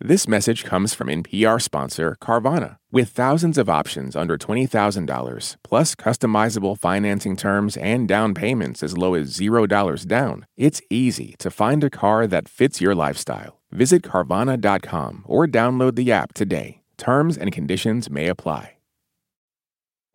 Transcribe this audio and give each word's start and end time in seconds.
This 0.00 0.28
message 0.28 0.62
comes 0.62 0.94
from 0.94 1.08
NPR 1.08 1.60
sponsor 1.60 2.16
Carvana. 2.22 2.76
With 2.92 3.08
thousands 3.08 3.58
of 3.58 3.68
options 3.68 4.14
under 4.14 4.38
$20,000, 4.38 5.56
plus 5.64 5.96
customizable 5.96 6.78
financing 6.78 7.36
terms 7.36 7.76
and 7.76 8.06
down 8.06 8.32
payments 8.32 8.84
as 8.84 8.96
low 8.96 9.14
as 9.14 9.36
$0 9.36 10.06
down, 10.06 10.46
it's 10.56 10.80
easy 10.88 11.34
to 11.40 11.50
find 11.50 11.82
a 11.82 11.90
car 11.90 12.28
that 12.28 12.48
fits 12.48 12.80
your 12.80 12.94
lifestyle. 12.94 13.58
Visit 13.72 14.02
Carvana.com 14.02 15.24
or 15.26 15.48
download 15.48 15.96
the 15.96 16.12
app 16.12 16.32
today. 16.32 16.82
Terms 16.96 17.36
and 17.36 17.50
conditions 17.50 18.08
may 18.08 18.28
apply. 18.28 18.78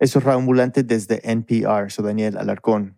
Eso 0.00 0.18
es 0.18 0.24
Raambulante 0.24 0.82
desde 0.82 1.20
NPR, 1.22 1.92
soy 1.92 2.04
Daniel 2.06 2.38
Alarcón. 2.38 2.94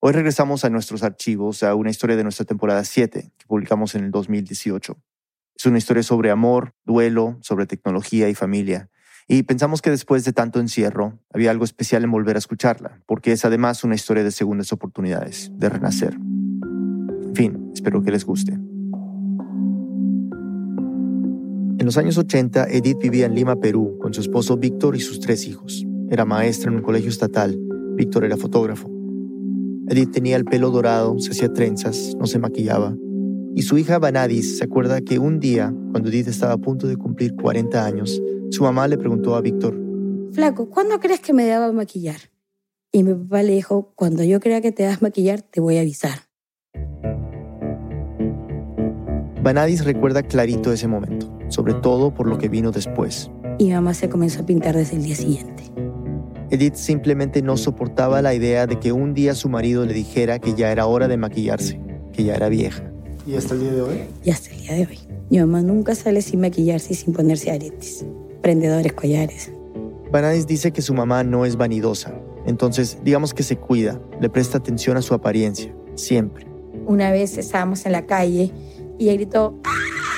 Hoy 0.00 0.12
regresamos 0.12 0.64
a 0.64 0.70
nuestros 0.70 1.02
archivos 1.02 1.64
a 1.64 1.74
una 1.74 1.90
historia 1.90 2.14
de 2.14 2.22
nuestra 2.22 2.46
temporada 2.46 2.84
7 2.84 3.32
que 3.36 3.46
publicamos 3.48 3.96
en 3.96 4.04
el 4.04 4.12
2018. 4.12 4.96
Es 5.58 5.66
una 5.66 5.78
historia 5.78 6.04
sobre 6.04 6.30
amor, 6.30 6.72
duelo, 6.86 7.36
sobre 7.40 7.66
tecnología 7.66 8.28
y 8.28 8.36
familia. 8.36 8.90
Y 9.26 9.42
pensamos 9.42 9.82
que 9.82 9.90
después 9.90 10.24
de 10.24 10.32
tanto 10.32 10.60
encierro, 10.60 11.18
había 11.34 11.50
algo 11.50 11.64
especial 11.64 12.04
en 12.04 12.12
volver 12.12 12.36
a 12.36 12.38
escucharla, 12.38 13.02
porque 13.06 13.32
es 13.32 13.44
además 13.44 13.82
una 13.82 13.96
historia 13.96 14.22
de 14.22 14.30
segundas 14.30 14.72
oportunidades, 14.72 15.50
de 15.56 15.68
renacer. 15.68 16.14
En 16.14 17.32
fin, 17.34 17.72
espero 17.74 18.02
que 18.02 18.12
les 18.12 18.24
guste. 18.24 18.52
En 18.52 18.60
los 21.84 21.98
años 21.98 22.16
80, 22.18 22.68
Edith 22.70 22.98
vivía 23.00 23.26
en 23.26 23.34
Lima, 23.34 23.56
Perú, 23.56 23.98
con 24.00 24.14
su 24.14 24.20
esposo 24.20 24.58
Víctor 24.58 24.94
y 24.94 25.00
sus 25.00 25.18
tres 25.18 25.44
hijos. 25.48 25.84
Era 26.08 26.24
maestra 26.24 26.70
en 26.70 26.76
un 26.76 26.82
colegio 26.82 27.10
estatal. 27.10 27.58
Víctor 27.96 28.24
era 28.24 28.36
fotógrafo. 28.36 28.88
Edith 29.88 30.12
tenía 30.12 30.36
el 30.36 30.44
pelo 30.44 30.70
dorado, 30.70 31.18
se 31.18 31.32
hacía 31.32 31.52
trenzas, 31.52 32.14
no 32.16 32.28
se 32.28 32.38
maquillaba 32.38 32.94
y 33.54 33.62
su 33.62 33.78
hija 33.78 33.98
Vanadis 33.98 34.58
se 34.58 34.64
acuerda 34.64 35.00
que 35.00 35.18
un 35.18 35.40
día, 35.40 35.74
cuando 35.92 36.08
Edith 36.08 36.28
estaba 36.28 36.52
a 36.52 36.58
punto 36.58 36.86
de 36.86 36.96
cumplir 36.96 37.34
40 37.34 37.84
años, 37.84 38.22
su 38.50 38.62
mamá 38.62 38.88
le 38.88 38.98
preguntó 38.98 39.34
a 39.34 39.40
Víctor, 39.40 39.88
Flaco, 40.32 40.68
¿cuándo 40.68 41.00
crees 41.00 41.20
que 41.20 41.32
me 41.32 41.44
deba 41.44 41.72
maquillar? 41.72 42.20
Y 42.92 43.02
mi 43.02 43.14
papá 43.14 43.42
le 43.42 43.54
dijo, 43.54 43.92
cuando 43.94 44.22
yo 44.24 44.40
crea 44.40 44.60
que 44.60 44.72
te 44.72 44.82
das 44.82 45.02
maquillar, 45.02 45.42
te 45.42 45.60
voy 45.60 45.78
a 45.78 45.80
avisar. 45.80 46.28
Vanadis 49.42 49.84
recuerda 49.84 50.22
clarito 50.22 50.72
ese 50.72 50.88
momento, 50.88 51.32
sobre 51.48 51.74
todo 51.74 52.12
por 52.12 52.26
lo 52.26 52.38
que 52.38 52.48
vino 52.48 52.70
después. 52.70 53.30
Y 53.58 53.70
mamá 53.70 53.94
se 53.94 54.08
comenzó 54.08 54.42
a 54.42 54.46
pintar 54.46 54.76
desde 54.76 54.96
el 54.96 55.04
día 55.04 55.16
siguiente. 55.16 55.64
Edith 56.50 56.74
simplemente 56.74 57.42
no 57.42 57.56
soportaba 57.56 58.22
la 58.22 58.34
idea 58.34 58.66
de 58.66 58.78
que 58.78 58.92
un 58.92 59.14
día 59.14 59.34
su 59.34 59.48
marido 59.48 59.84
le 59.84 59.92
dijera 59.92 60.38
que 60.38 60.54
ya 60.54 60.70
era 60.70 60.86
hora 60.86 61.08
de 61.08 61.16
maquillarse, 61.16 61.80
que 62.12 62.24
ya 62.24 62.34
era 62.34 62.48
vieja. 62.48 62.90
¿Y 63.28 63.36
hasta 63.36 63.52
el 63.52 63.60
día 63.60 63.72
de 63.72 63.82
hoy? 63.82 64.04
Y 64.24 64.30
hasta 64.30 64.50
el 64.54 64.60
día 64.62 64.72
de 64.72 64.86
hoy. 64.86 64.98
Mi 65.28 65.38
mamá 65.38 65.60
nunca 65.60 65.94
sale 65.94 66.22
sin 66.22 66.40
maquillarse 66.40 66.94
y 66.94 66.96
sin 66.96 67.12
ponerse 67.12 67.50
aretes, 67.50 68.06
prendedores, 68.40 68.94
collares. 68.94 69.52
Vanadis 70.10 70.46
dice 70.46 70.72
que 70.72 70.80
su 70.80 70.94
mamá 70.94 71.24
no 71.24 71.44
es 71.44 71.56
vanidosa, 71.56 72.14
entonces 72.46 72.96
digamos 73.04 73.34
que 73.34 73.42
se 73.42 73.58
cuida, 73.58 74.00
le 74.22 74.30
presta 74.30 74.56
atención 74.56 74.96
a 74.96 75.02
su 75.02 75.12
apariencia, 75.12 75.74
siempre. 75.94 76.46
Una 76.86 77.12
vez 77.12 77.36
estábamos 77.36 77.84
en 77.84 77.92
la 77.92 78.06
calle 78.06 78.50
y 78.98 79.04
ella 79.04 79.12
gritó 79.16 79.58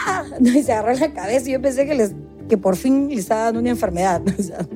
¡Ah! 0.06 0.24
y 0.40 0.62
se 0.62 0.72
agarró 0.72 0.96
la 0.96 1.12
cabeza 1.12 1.48
y 1.48 1.52
yo 1.54 1.60
pensé 1.60 1.86
que, 1.86 1.96
les, 1.96 2.14
que 2.48 2.58
por 2.58 2.76
fin 2.76 3.08
le 3.08 3.16
estaba 3.16 3.46
dando 3.46 3.58
una 3.58 3.70
enfermedad. 3.70 4.22
O 4.38 4.42
sea, 4.42 4.68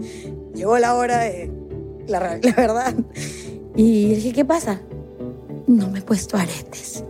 llegó 0.56 0.76
la 0.80 0.96
hora 0.96 1.20
de 1.20 1.52
la, 2.08 2.40
la 2.42 2.52
verdad. 2.56 2.94
Y 3.76 4.16
dije, 4.16 4.32
¿qué 4.32 4.44
pasa? 4.44 4.80
No 5.68 5.88
me 5.88 6.00
he 6.00 6.02
puesto 6.02 6.36
aretes. 6.36 7.04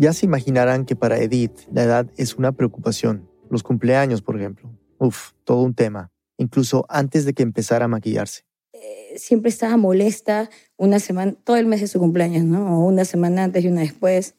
Ya 0.00 0.14
se 0.14 0.24
imaginarán 0.24 0.86
que 0.86 0.96
para 0.96 1.18
Edith 1.18 1.52
la 1.70 1.82
edad 1.82 2.10
es 2.16 2.36
una 2.36 2.52
preocupación. 2.52 3.28
Los 3.50 3.62
cumpleaños, 3.62 4.22
por 4.22 4.34
ejemplo. 4.38 4.74
Uf, 4.98 5.32
todo 5.44 5.60
un 5.60 5.74
tema. 5.74 6.10
Incluso 6.38 6.86
antes 6.88 7.26
de 7.26 7.34
que 7.34 7.42
empezara 7.42 7.84
a 7.84 7.88
maquillarse. 7.88 8.44
Eh, 8.72 9.18
siempre 9.18 9.50
estaba 9.50 9.76
molesta 9.76 10.48
una 10.78 11.00
semana, 11.00 11.34
todo 11.44 11.58
el 11.58 11.66
mes 11.66 11.82
de 11.82 11.86
su 11.86 11.98
cumpleaños, 11.98 12.44
¿no? 12.44 12.78
O 12.78 12.86
una 12.86 13.04
semana 13.04 13.44
antes 13.44 13.62
y 13.62 13.68
una 13.68 13.82
después. 13.82 14.36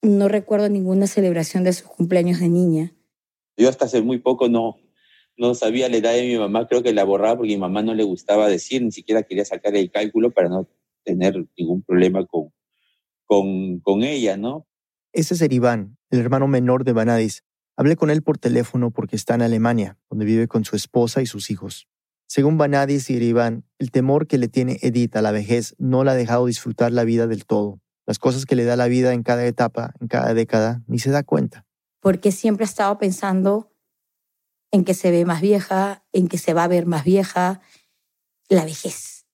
No 0.00 0.28
recuerdo 0.28 0.70
ninguna 0.70 1.06
celebración 1.06 1.62
de 1.62 1.74
sus 1.74 1.88
cumpleaños 1.88 2.40
de 2.40 2.48
niña. 2.48 2.94
Yo 3.58 3.68
hasta 3.68 3.84
hace 3.84 4.00
muy 4.00 4.16
poco 4.16 4.48
no, 4.48 4.78
no 5.36 5.54
sabía 5.54 5.90
la 5.90 5.98
edad 5.98 6.14
de 6.14 6.22
mi 6.22 6.38
mamá, 6.38 6.66
creo 6.68 6.82
que 6.82 6.94
la 6.94 7.04
borraba 7.04 7.36
porque 7.36 7.52
mi 7.52 7.58
mamá 7.58 7.82
no 7.82 7.92
le 7.92 8.04
gustaba 8.04 8.48
decir, 8.48 8.80
ni 8.80 8.92
siquiera 8.92 9.24
quería 9.24 9.44
sacar 9.44 9.76
el 9.76 9.90
cálculo 9.90 10.30
para 10.30 10.48
no 10.48 10.66
tener 11.04 11.44
ningún 11.58 11.82
problema 11.82 12.24
con, 12.24 12.50
con, 13.26 13.78
con 13.80 14.04
ella, 14.04 14.38
¿no? 14.38 14.66
Ese 15.14 15.34
es 15.34 15.42
Eriván, 15.42 15.98
el 16.08 16.20
hermano 16.20 16.48
menor 16.48 16.84
de 16.84 16.94
Vanadis. 16.94 17.44
Hablé 17.76 17.96
con 17.96 18.10
él 18.10 18.22
por 18.22 18.38
teléfono 18.38 18.90
porque 18.90 19.14
está 19.14 19.34
en 19.34 19.42
Alemania, 19.42 19.98
donde 20.08 20.24
vive 20.24 20.48
con 20.48 20.64
su 20.64 20.74
esposa 20.74 21.20
y 21.20 21.26
sus 21.26 21.50
hijos. 21.50 21.86
Según 22.26 22.56
Vanadis 22.56 23.10
y 23.10 23.16
Eriván, 23.16 23.66
el 23.78 23.90
temor 23.90 24.26
que 24.26 24.38
le 24.38 24.48
tiene 24.48 24.78
Edith 24.80 25.14
a 25.16 25.20
la 25.20 25.30
vejez 25.30 25.74
no 25.78 26.02
la 26.02 26.12
ha 26.12 26.14
dejado 26.14 26.46
disfrutar 26.46 26.92
la 26.92 27.04
vida 27.04 27.26
del 27.26 27.44
todo. 27.44 27.78
Las 28.06 28.18
cosas 28.18 28.46
que 28.46 28.56
le 28.56 28.64
da 28.64 28.74
la 28.74 28.88
vida 28.88 29.12
en 29.12 29.22
cada 29.22 29.44
etapa, 29.44 29.92
en 30.00 30.08
cada 30.08 30.32
década, 30.32 30.82
ni 30.86 30.98
se 30.98 31.10
da 31.10 31.22
cuenta. 31.22 31.66
Porque 32.00 32.32
siempre 32.32 32.64
ha 32.64 32.68
estado 32.68 32.96
pensando 32.96 33.70
en 34.70 34.84
que 34.84 34.94
se 34.94 35.10
ve 35.10 35.26
más 35.26 35.42
vieja, 35.42 36.06
en 36.12 36.28
que 36.28 36.38
se 36.38 36.54
va 36.54 36.64
a 36.64 36.68
ver 36.68 36.86
más 36.86 37.04
vieja, 37.04 37.60
la 38.48 38.64
vejez. 38.64 39.26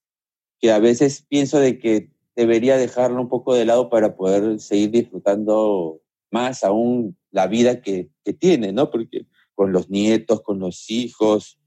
Que 0.58 0.72
a 0.72 0.80
veces 0.80 1.24
pienso 1.28 1.60
de 1.60 1.78
que 1.78 2.17
debería 2.38 2.76
dejarlo 2.76 3.20
un 3.20 3.28
poco 3.28 3.52
de 3.52 3.64
lado 3.64 3.90
para 3.90 4.14
poder 4.14 4.60
seguir 4.60 4.92
disfrutando 4.92 6.00
más 6.30 6.62
aún 6.62 7.16
la 7.32 7.48
vida 7.48 7.80
que, 7.80 8.10
que 8.24 8.32
tiene, 8.32 8.72
¿no? 8.72 8.90
Porque 8.90 9.26
con 9.56 9.72
los 9.72 9.90
nietos, 9.90 10.40
con 10.42 10.60
los 10.60 10.88
hijos, 10.88 11.58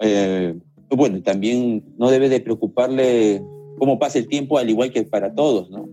eh, 0.00 0.58
bueno, 0.88 1.22
también 1.22 1.84
no 1.98 2.10
debe 2.10 2.30
de 2.30 2.40
preocuparle 2.40 3.44
cómo 3.78 3.98
pasa 3.98 4.18
el 4.18 4.26
tiempo, 4.26 4.56
al 4.56 4.70
igual 4.70 4.90
que 4.90 5.02
para 5.02 5.34
todos, 5.34 5.70
¿no? 5.70 5.86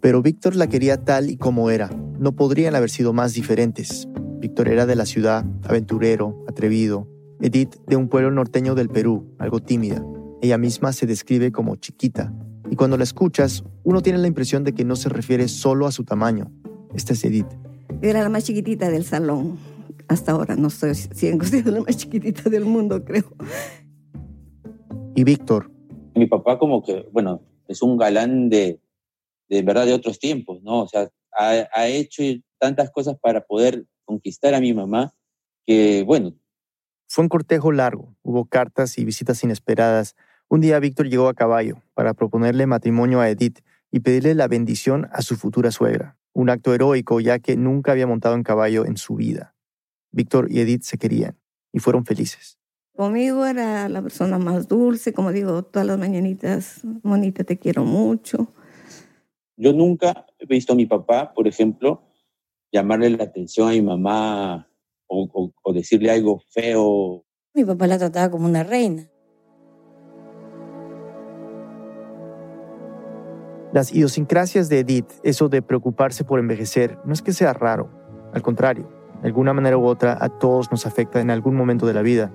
Pero 0.00 0.22
Víctor 0.22 0.56
la 0.56 0.68
quería 0.68 1.04
tal 1.04 1.28
y 1.28 1.36
como 1.36 1.68
era. 1.68 1.90
No 2.18 2.34
podrían 2.34 2.74
haber 2.76 2.88
sido 2.88 3.12
más 3.12 3.34
diferentes. 3.34 4.08
Víctor 4.38 4.68
era 4.68 4.86
de 4.86 4.96
la 4.96 5.04
ciudad, 5.04 5.44
aventurero, 5.64 6.42
atrevido. 6.48 7.06
Edith 7.42 7.76
de 7.86 7.96
un 7.96 8.08
pueblo 8.08 8.30
norteño 8.30 8.74
del 8.74 8.88
Perú, 8.88 9.34
algo 9.38 9.60
tímida. 9.60 10.02
Ella 10.44 10.58
misma 10.58 10.92
se 10.92 11.06
describe 11.06 11.52
como 11.52 11.76
chiquita, 11.76 12.30
y 12.70 12.76
cuando 12.76 12.98
la 12.98 13.04
escuchas, 13.04 13.64
uno 13.82 14.02
tiene 14.02 14.18
la 14.18 14.28
impresión 14.28 14.62
de 14.62 14.74
que 14.74 14.84
no 14.84 14.94
se 14.94 15.08
refiere 15.08 15.48
solo 15.48 15.86
a 15.86 15.90
su 15.90 16.04
tamaño. 16.04 16.52
Esta 16.94 17.14
es 17.14 17.24
Edith. 17.24 17.46
Era 18.02 18.22
la 18.22 18.28
más 18.28 18.44
chiquitita 18.44 18.90
del 18.90 19.06
salón. 19.06 19.56
Hasta 20.06 20.32
ahora 20.32 20.54
no 20.54 20.68
estoy 20.68 20.94
siendo 20.96 21.46
la 21.70 21.80
más 21.80 21.96
chiquitita 21.96 22.50
del 22.50 22.66
mundo, 22.66 23.02
creo. 23.06 23.24
Y 25.14 25.24
Víctor. 25.24 25.70
Mi 26.14 26.26
papá 26.26 26.58
como 26.58 26.82
que, 26.82 27.08
bueno, 27.10 27.40
es 27.66 27.80
un 27.80 27.96
galán 27.96 28.50
de, 28.50 28.82
de 29.48 29.62
verdad 29.62 29.86
de 29.86 29.94
otros 29.94 30.18
tiempos, 30.18 30.62
¿no? 30.62 30.82
O 30.82 30.88
sea, 30.88 31.08
ha, 31.38 31.68
ha 31.72 31.88
hecho 31.88 32.22
tantas 32.58 32.90
cosas 32.90 33.16
para 33.18 33.46
poder 33.46 33.86
conquistar 34.04 34.52
a 34.52 34.60
mi 34.60 34.74
mamá 34.74 35.14
que, 35.64 36.02
bueno. 36.02 36.34
Fue 37.08 37.22
un 37.22 37.30
cortejo 37.30 37.72
largo, 37.72 38.14
hubo 38.22 38.44
cartas 38.44 38.98
y 38.98 39.06
visitas 39.06 39.42
inesperadas, 39.42 40.14
un 40.54 40.60
día 40.60 40.78
Víctor 40.78 41.08
llegó 41.08 41.26
a 41.26 41.34
caballo 41.34 41.82
para 41.94 42.14
proponerle 42.14 42.66
matrimonio 42.66 43.20
a 43.20 43.28
Edith 43.28 43.58
y 43.90 44.00
pedirle 44.00 44.36
la 44.36 44.46
bendición 44.46 45.08
a 45.12 45.20
su 45.20 45.34
futura 45.34 45.72
suegra, 45.72 46.16
un 46.32 46.48
acto 46.48 46.72
heroico 46.72 47.18
ya 47.18 47.40
que 47.40 47.56
nunca 47.56 47.90
había 47.90 48.06
montado 48.06 48.36
en 48.36 48.44
caballo 48.44 48.86
en 48.86 48.96
su 48.96 49.16
vida. 49.16 49.56
Víctor 50.12 50.46
y 50.52 50.60
Edith 50.60 50.82
se 50.82 50.96
querían 50.96 51.36
y 51.72 51.80
fueron 51.80 52.04
felices. 52.04 52.56
Conmigo 52.94 53.44
era 53.44 53.88
la 53.88 54.00
persona 54.00 54.38
más 54.38 54.68
dulce, 54.68 55.12
como 55.12 55.32
digo, 55.32 55.64
todas 55.64 55.88
las 55.88 55.98
mañanitas, 55.98 56.82
Monita, 57.02 57.42
te 57.42 57.58
quiero 57.58 57.84
mucho. 57.84 58.52
Yo 59.56 59.72
nunca 59.72 60.24
he 60.38 60.46
visto 60.46 60.74
a 60.74 60.76
mi 60.76 60.86
papá, 60.86 61.32
por 61.34 61.48
ejemplo, 61.48 62.04
llamarle 62.72 63.10
la 63.10 63.24
atención 63.24 63.68
a 63.68 63.72
mi 63.72 63.82
mamá 63.82 64.68
o, 65.08 65.28
o, 65.32 65.52
o 65.60 65.72
decirle 65.72 66.12
algo 66.12 66.40
feo. 66.52 67.24
Mi 67.54 67.64
papá 67.64 67.88
la 67.88 67.98
trataba 67.98 68.30
como 68.30 68.46
una 68.46 68.62
reina. 68.62 69.08
Las 73.74 73.92
idiosincrasias 73.92 74.68
de 74.68 74.78
Edith, 74.78 75.10
eso 75.24 75.48
de 75.48 75.60
preocuparse 75.60 76.22
por 76.22 76.38
envejecer, 76.38 76.96
no 77.04 77.12
es 77.12 77.22
que 77.22 77.32
sea 77.32 77.52
raro. 77.52 77.90
Al 78.32 78.40
contrario, 78.40 78.88
de 79.20 79.26
alguna 79.26 79.52
manera 79.52 79.76
u 79.76 79.84
otra 79.84 80.16
a 80.20 80.28
todos 80.28 80.70
nos 80.70 80.86
afecta 80.86 81.20
en 81.20 81.28
algún 81.28 81.56
momento 81.56 81.84
de 81.84 81.92
la 81.92 82.02
vida. 82.02 82.32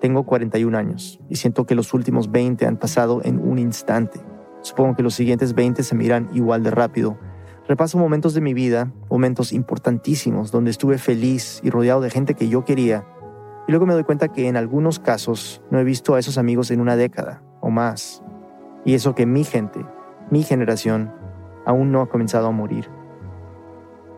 Tengo 0.00 0.24
41 0.24 0.78
años 0.78 1.18
y 1.28 1.34
siento 1.34 1.66
que 1.66 1.74
los 1.74 1.92
últimos 1.92 2.30
20 2.30 2.66
han 2.66 2.76
pasado 2.76 3.20
en 3.24 3.40
un 3.40 3.58
instante. 3.58 4.20
Supongo 4.60 4.94
que 4.94 5.02
los 5.02 5.14
siguientes 5.14 5.54
20 5.54 5.82
se 5.82 5.96
miran 5.96 6.30
igual 6.32 6.62
de 6.62 6.70
rápido. 6.70 7.18
Repaso 7.66 7.98
momentos 7.98 8.32
de 8.32 8.42
mi 8.42 8.54
vida, 8.54 8.92
momentos 9.10 9.52
importantísimos 9.52 10.52
donde 10.52 10.70
estuve 10.70 10.98
feliz 10.98 11.60
y 11.64 11.70
rodeado 11.70 12.00
de 12.00 12.10
gente 12.10 12.34
que 12.34 12.48
yo 12.48 12.64
quería. 12.64 13.04
Y 13.66 13.72
luego 13.72 13.86
me 13.86 13.94
doy 13.94 14.04
cuenta 14.04 14.28
que 14.28 14.46
en 14.46 14.56
algunos 14.56 15.00
casos 15.00 15.60
no 15.68 15.80
he 15.80 15.84
visto 15.84 16.14
a 16.14 16.20
esos 16.20 16.38
amigos 16.38 16.70
en 16.70 16.80
una 16.80 16.94
década 16.94 17.42
o 17.60 17.70
más. 17.70 18.22
Y 18.84 18.94
eso 18.94 19.16
que 19.16 19.26
mi 19.26 19.42
gente, 19.42 19.84
mi 20.30 20.42
generación 20.42 21.12
aún 21.64 21.92
no 21.92 22.00
ha 22.00 22.08
comenzado 22.08 22.46
a 22.46 22.50
morir. 22.50 22.88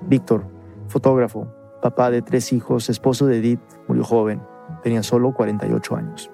Víctor, 0.03 0.47
fotógrafo, 0.87 1.53
papá 1.83 2.11
de 2.11 2.23
tres 2.23 2.53
hijos, 2.53 2.89
esposo 2.89 3.27
de 3.27 3.39
Edith, 3.39 3.61
murió 3.89 4.05
joven. 4.05 4.43
Tenía 4.83 5.03
solo 5.03 5.35
48 5.35 5.97
años. 5.97 6.31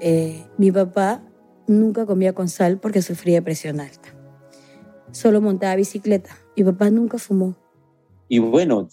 Eh, 0.00 0.46
mi 0.58 0.70
papá 0.70 1.22
nunca 1.66 2.06
comía 2.06 2.32
con 2.32 2.48
sal 2.48 2.78
porque 2.78 3.02
sufría 3.02 3.36
de 3.36 3.42
presión 3.42 3.80
alta. 3.80 4.14
Solo 5.10 5.40
montaba 5.40 5.76
bicicleta. 5.76 6.30
Mi 6.56 6.64
papá 6.64 6.90
nunca 6.90 7.18
fumó. 7.18 7.54
Y 8.28 8.38
bueno, 8.38 8.88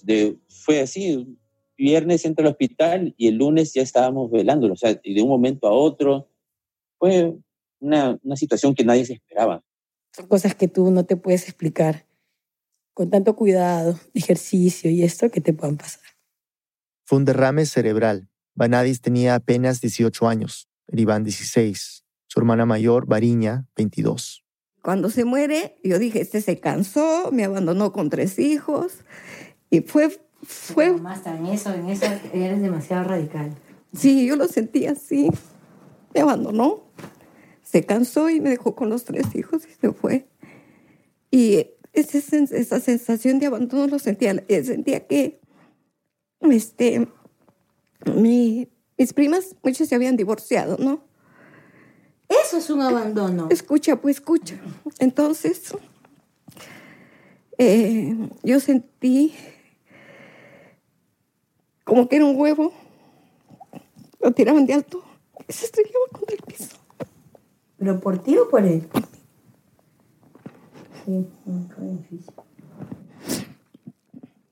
fue 0.50 0.82
así. 0.82 1.38
Viernes 1.78 2.26
entra 2.26 2.46
al 2.46 2.52
hospital 2.52 3.16
y 3.18 3.28
el 3.28 3.36
lunes 3.36 3.74
ya 3.74 3.82
estábamos 3.82 4.30
velándolo. 4.30 4.74
O 4.74 4.78
sea, 4.78 4.94
de 4.94 5.22
un 5.22 5.30
momento 5.30 5.68
a 5.68 5.72
otro 5.72 6.28
fue 7.00 7.36
una, 7.80 8.20
una 8.24 8.36
situación 8.36 8.76
que 8.76 8.86
nadie 8.86 9.06
se 9.06 9.14
esperaba. 9.14 9.64
Son 10.12 10.28
cosas 10.28 10.56
que 10.56 10.68
tú 10.68 10.92
no 10.92 11.06
te 11.06 11.16
puedes 11.16 11.44
explicar 11.44 12.06
con 12.94 13.10
tanto 13.10 13.36
cuidado, 13.36 14.00
ejercicio 14.14 14.90
y 14.92 15.04
esto 15.04 15.30
que 15.32 15.42
te 15.42 15.54
puedan 15.54 15.78
pasar. 15.78 16.04
Fue 17.06 17.18
un 17.18 17.26
derrame 17.26 17.66
cerebral. 17.66 18.30
Vanadis 18.54 19.02
tenía 19.02 19.36
apenas 19.36 19.82
18 19.82 20.28
años, 20.28 20.70
Iván 20.88 21.24
16, 21.24 22.04
su 22.28 22.40
hermana 22.40 22.66
mayor, 22.66 23.06
Variña, 23.06 23.68
22. 23.78 24.44
Cuando 24.82 25.10
se 25.10 25.26
muere, 25.26 25.78
yo 25.84 26.00
dije, 26.00 26.22
este 26.22 26.42
se 26.42 26.60
cansó, 26.60 27.32
me 27.32 27.46
abandonó 27.46 27.94
con 27.94 28.10
tres 28.10 28.40
hijos 28.40 28.94
y 29.70 29.82
fue... 29.82 30.10
fue... 30.44 30.92
Más 30.94 31.26
en 31.28 31.46
eso, 31.46 31.74
en 31.74 31.90
eso 31.90 32.06
eres 32.34 32.62
demasiado 32.62 33.06
radical. 33.06 33.56
Sí, 33.94 34.26
yo 34.26 34.36
lo 34.36 34.48
sentí 34.48 34.88
así. 34.88 35.30
Me 36.14 36.22
abandonó, 36.22 36.84
se 37.72 37.86
cansó 37.86 38.30
y 38.30 38.42
me 38.42 38.50
dejó 38.50 38.76
con 38.76 38.90
los 38.90 39.06
tres 39.06 39.34
hijos 39.34 39.64
y 39.66 39.74
se 39.74 39.94
fue. 39.94 40.28
Y 41.30 41.68
esa, 41.94 42.38
esa 42.38 42.80
sensación 42.82 43.40
de 43.40 43.46
abandono 43.46 43.88
lo 43.88 43.98
sentía. 43.98 44.44
Eh, 44.50 44.64
sentía 44.66 45.08
que 45.08 45.40
este, 46.42 47.08
mi, 48.14 48.68
mis 48.98 49.14
primas, 49.14 49.56
muchas 49.64 49.88
se 49.88 49.96
habían 49.96 50.18
divorciado, 50.18 50.78
¿no? 50.80 51.02
Eso 52.28 52.58
es 52.58 52.70
un 52.70 52.82
abandono. 52.82 53.48
Escucha, 53.50 53.96
pues 53.96 54.18
escucha. 54.18 54.60
Entonces, 55.00 55.74
eh, 57.58 58.16
yo 58.44 58.60
sentí 58.60 59.34
como 61.86 62.10
que 62.10 62.18
era 62.18 62.26
un 62.26 62.36
huevo. 62.36 62.74
Lo 64.20 64.32
tiraban 64.32 64.66
de 64.66 64.74
alto 64.74 65.04
y 65.48 65.54
se 65.54 65.66
estrellaba 65.66 66.06
contra 66.12 66.36
el 66.36 66.42
piso. 66.44 66.81
¿Pero 67.82 68.00
por 68.00 68.20
ti 68.20 68.38
o 68.38 68.48
por 68.48 68.64
él? 68.64 68.84
Sí, 71.04 71.26
fue 71.76 71.88
difícil. 71.88 72.34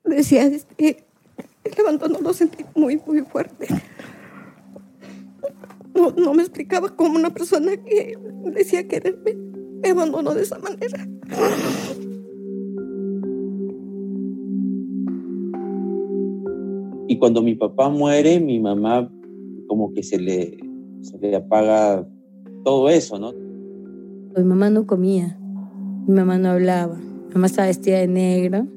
Decía, 0.04 0.48
este, 0.48 1.06
el 1.64 1.80
abandono 1.80 2.22
lo 2.22 2.34
sentí 2.34 2.66
muy, 2.74 3.00
muy 3.06 3.22
fuerte. 3.22 3.68
No, 5.94 6.10
no 6.10 6.34
me 6.34 6.42
explicaba 6.42 6.96
cómo 6.96 7.20
una 7.20 7.30
persona 7.30 7.78
que 7.78 8.18
decía 8.46 8.88
quererme 8.88 9.36
me 9.36 9.90
abandonó 9.90 10.34
de 10.34 10.42
esa 10.42 10.58
manera. 10.58 11.08
Y 17.08 17.20
cuando 17.20 17.44
mi 17.44 17.54
papá 17.54 17.90
muere, 17.90 18.40
mi 18.40 18.60
mamá 18.60 19.08
como 19.68 19.94
que 19.94 20.02
se 20.02 20.18
le, 20.18 20.58
se 21.02 21.20
le 21.20 21.36
apaga 21.36 22.08
todo 22.64 22.90
eso, 22.90 23.20
¿no? 23.20 23.34
Mi 24.36 24.44
mamá 24.44 24.70
no 24.70 24.86
comía, 24.86 25.38
mi 26.08 26.14
mamá 26.14 26.38
no 26.38 26.50
hablaba, 26.50 26.96
mi 26.96 27.34
mamá 27.34 27.48
estaba 27.48 27.68
vestida 27.68 28.00
de 28.00 28.08
negro. 28.08 28.68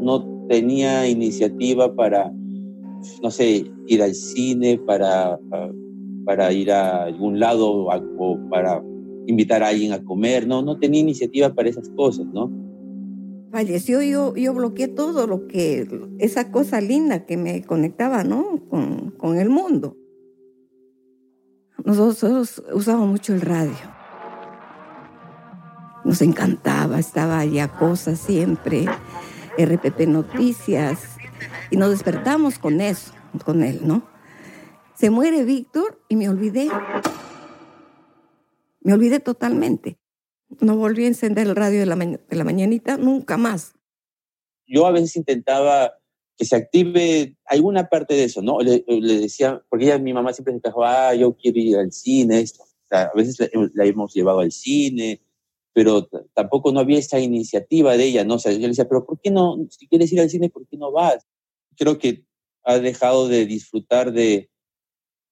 No 0.00 0.24
tenía 0.48 1.08
iniciativa 1.08 1.94
para, 1.94 2.32
no 3.22 3.30
sé, 3.30 3.70
ir 3.86 4.02
al 4.02 4.14
cine, 4.14 4.78
para, 4.78 5.38
para 6.24 6.52
ir 6.52 6.72
a 6.72 7.04
algún 7.04 7.38
lado 7.38 7.86
o 7.86 8.38
para 8.50 8.82
invitar 9.26 9.62
a 9.62 9.68
alguien 9.68 9.92
a 9.92 10.02
comer, 10.02 10.46
no, 10.46 10.62
no 10.62 10.78
tenía 10.78 11.00
iniciativa 11.00 11.54
para 11.54 11.68
esas 11.68 11.88
cosas, 11.90 12.26
¿no? 12.26 12.50
Falleció, 13.50 14.02
yo, 14.02 14.34
yo 14.34 14.52
bloqueé 14.52 14.88
todo 14.88 15.26
lo 15.26 15.46
que, 15.46 15.86
esa 16.18 16.50
cosa 16.50 16.80
linda 16.80 17.24
que 17.24 17.36
me 17.36 17.62
conectaba, 17.62 18.24
¿no? 18.24 18.60
Con, 18.68 19.12
con 19.16 19.38
el 19.38 19.48
mundo. 19.48 19.96
Nosotros 21.84 22.62
usábamos 22.72 23.08
mucho 23.08 23.34
el 23.34 23.42
radio. 23.42 23.76
Nos 26.04 26.22
encantaba, 26.22 26.98
estaba 26.98 27.38
allá 27.38 27.68
cosas 27.68 28.18
siempre. 28.18 28.86
RPP 29.56 30.08
Noticias, 30.08 31.14
y 31.70 31.76
nos 31.76 31.90
despertamos 31.90 32.58
con 32.58 32.80
eso, 32.80 33.12
con 33.44 33.62
él, 33.62 33.80
¿no? 33.84 34.02
Se 34.94 35.10
muere 35.10 35.44
Víctor 35.44 36.00
y 36.08 36.16
me 36.16 36.28
olvidé. 36.28 36.70
Me 38.80 38.92
olvidé 38.92 39.20
totalmente. 39.20 39.98
No 40.60 40.76
volví 40.76 41.04
a 41.04 41.08
encender 41.08 41.46
el 41.46 41.56
radio 41.56 41.80
de 41.80 41.86
la, 41.86 41.96
de 41.96 42.36
la 42.36 42.44
mañanita 42.44 42.96
nunca 42.96 43.36
más. 43.36 43.74
Yo 44.66 44.86
a 44.86 44.92
veces 44.92 45.16
intentaba 45.16 45.94
que 46.36 46.44
se 46.44 46.56
active 46.56 47.36
alguna 47.46 47.88
parte 47.88 48.14
de 48.14 48.24
eso, 48.24 48.42
¿no? 48.42 48.60
Le, 48.60 48.82
decía, 48.86 49.62
porque 49.68 49.86
ella, 49.86 49.98
mi 49.98 50.12
mamá 50.12 50.32
siempre 50.32 50.54
se 50.54 50.60
quejaba, 50.60 51.08
ah, 51.08 51.14
yo 51.14 51.36
quiero 51.36 51.58
ir 51.58 51.76
al 51.76 51.92
cine, 51.92 52.40
esto. 52.40 52.64
A 52.90 53.12
veces 53.14 53.50
la 53.74 53.84
hemos 53.86 54.14
llevado 54.14 54.40
al 54.40 54.52
cine, 54.52 55.20
pero 55.72 56.08
tampoco 56.34 56.72
no 56.72 56.80
había 56.80 56.98
esa 56.98 57.18
iniciativa 57.18 57.96
de 57.96 58.04
ella, 58.04 58.24
¿no? 58.24 58.34
O 58.34 58.38
sea, 58.38 58.52
yo 58.52 58.58
le 58.58 58.68
decía, 58.68 58.88
pero 58.88 59.04
¿por 59.04 59.20
qué 59.20 59.30
no, 59.30 59.58
si 59.70 59.88
quieres 59.88 60.12
ir 60.12 60.20
al 60.20 60.30
cine, 60.30 60.50
¿por 60.50 60.66
qué 60.68 60.76
no 60.76 60.92
vas? 60.92 61.26
Creo 61.76 61.98
que 61.98 62.24
ha 62.62 62.78
dejado 62.78 63.28
de 63.28 63.46
disfrutar 63.46 64.12
de, 64.12 64.50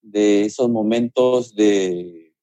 de 0.03 0.45
esos 0.45 0.69
momentos 0.69 1.55
de, 1.55 2.35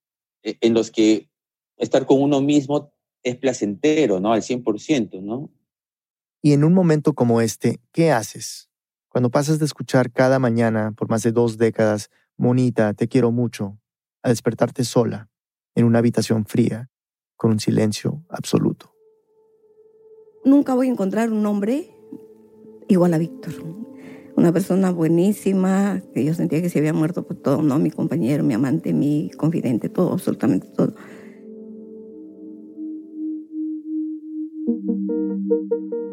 e, 0.44 0.57
en 0.61 0.73
los 0.73 0.91
que 0.91 1.29
estar 1.77 2.06
con 2.06 2.21
uno 2.21 2.41
mismo 2.41 2.94
es 3.23 3.35
placentero, 3.35 4.19
¿no? 4.19 4.33
Al 4.33 4.41
100%, 4.41 5.21
¿no? 5.21 5.51
Y 6.41 6.53
en 6.53 6.63
un 6.63 6.74
momento 6.74 7.13
como 7.13 7.41
este, 7.41 7.81
¿qué 7.91 8.12
haces? 8.12 8.69
Cuando 9.09 9.30
pasas 9.30 9.59
de 9.59 9.65
escuchar 9.65 10.12
cada 10.12 10.39
mañana 10.39 10.94
por 10.95 11.09
más 11.09 11.24
de 11.24 11.31
dos 11.31 11.57
décadas, 11.57 12.09
Monita, 12.38 12.94
te 12.94 13.07
quiero 13.07 13.31
mucho, 13.31 13.77
a 14.24 14.30
despertarte 14.30 14.86
sola, 14.86 15.30
en 15.75 15.86
una 15.86 16.00
habitación 16.00 16.45
fría, 16.45 16.89
con 17.36 17.51
un 17.51 17.59
silencio 17.59 18.24
absoluto. 18.30 18.94
Nunca 20.45 20.74
voy 20.74 20.88
a 20.88 20.91
encontrar 20.91 21.31
un 21.31 21.45
hombre 21.45 21.89
igual 22.88 23.13
a 23.13 23.18
Víctor. 23.18 23.53
Una 24.35 24.54
persona 24.54 24.92
buenísima, 24.92 26.02
que 26.13 26.23
yo 26.23 26.33
sentía 26.33 26.61
que 26.61 26.69
se 26.69 26.80
había 26.80 26.94
muerto 26.94 27.28
por 27.28 27.35
todo, 27.35 27.61
¿no? 27.61 27.78
Mi 27.78 27.92
compañero, 27.92 28.44
mi 28.44 28.54
amante, 28.54 28.94
mi 28.94 29.31
confidente, 29.37 29.90
todo, 29.90 30.13
absolutamente 30.13 30.68
todo. 30.68 30.95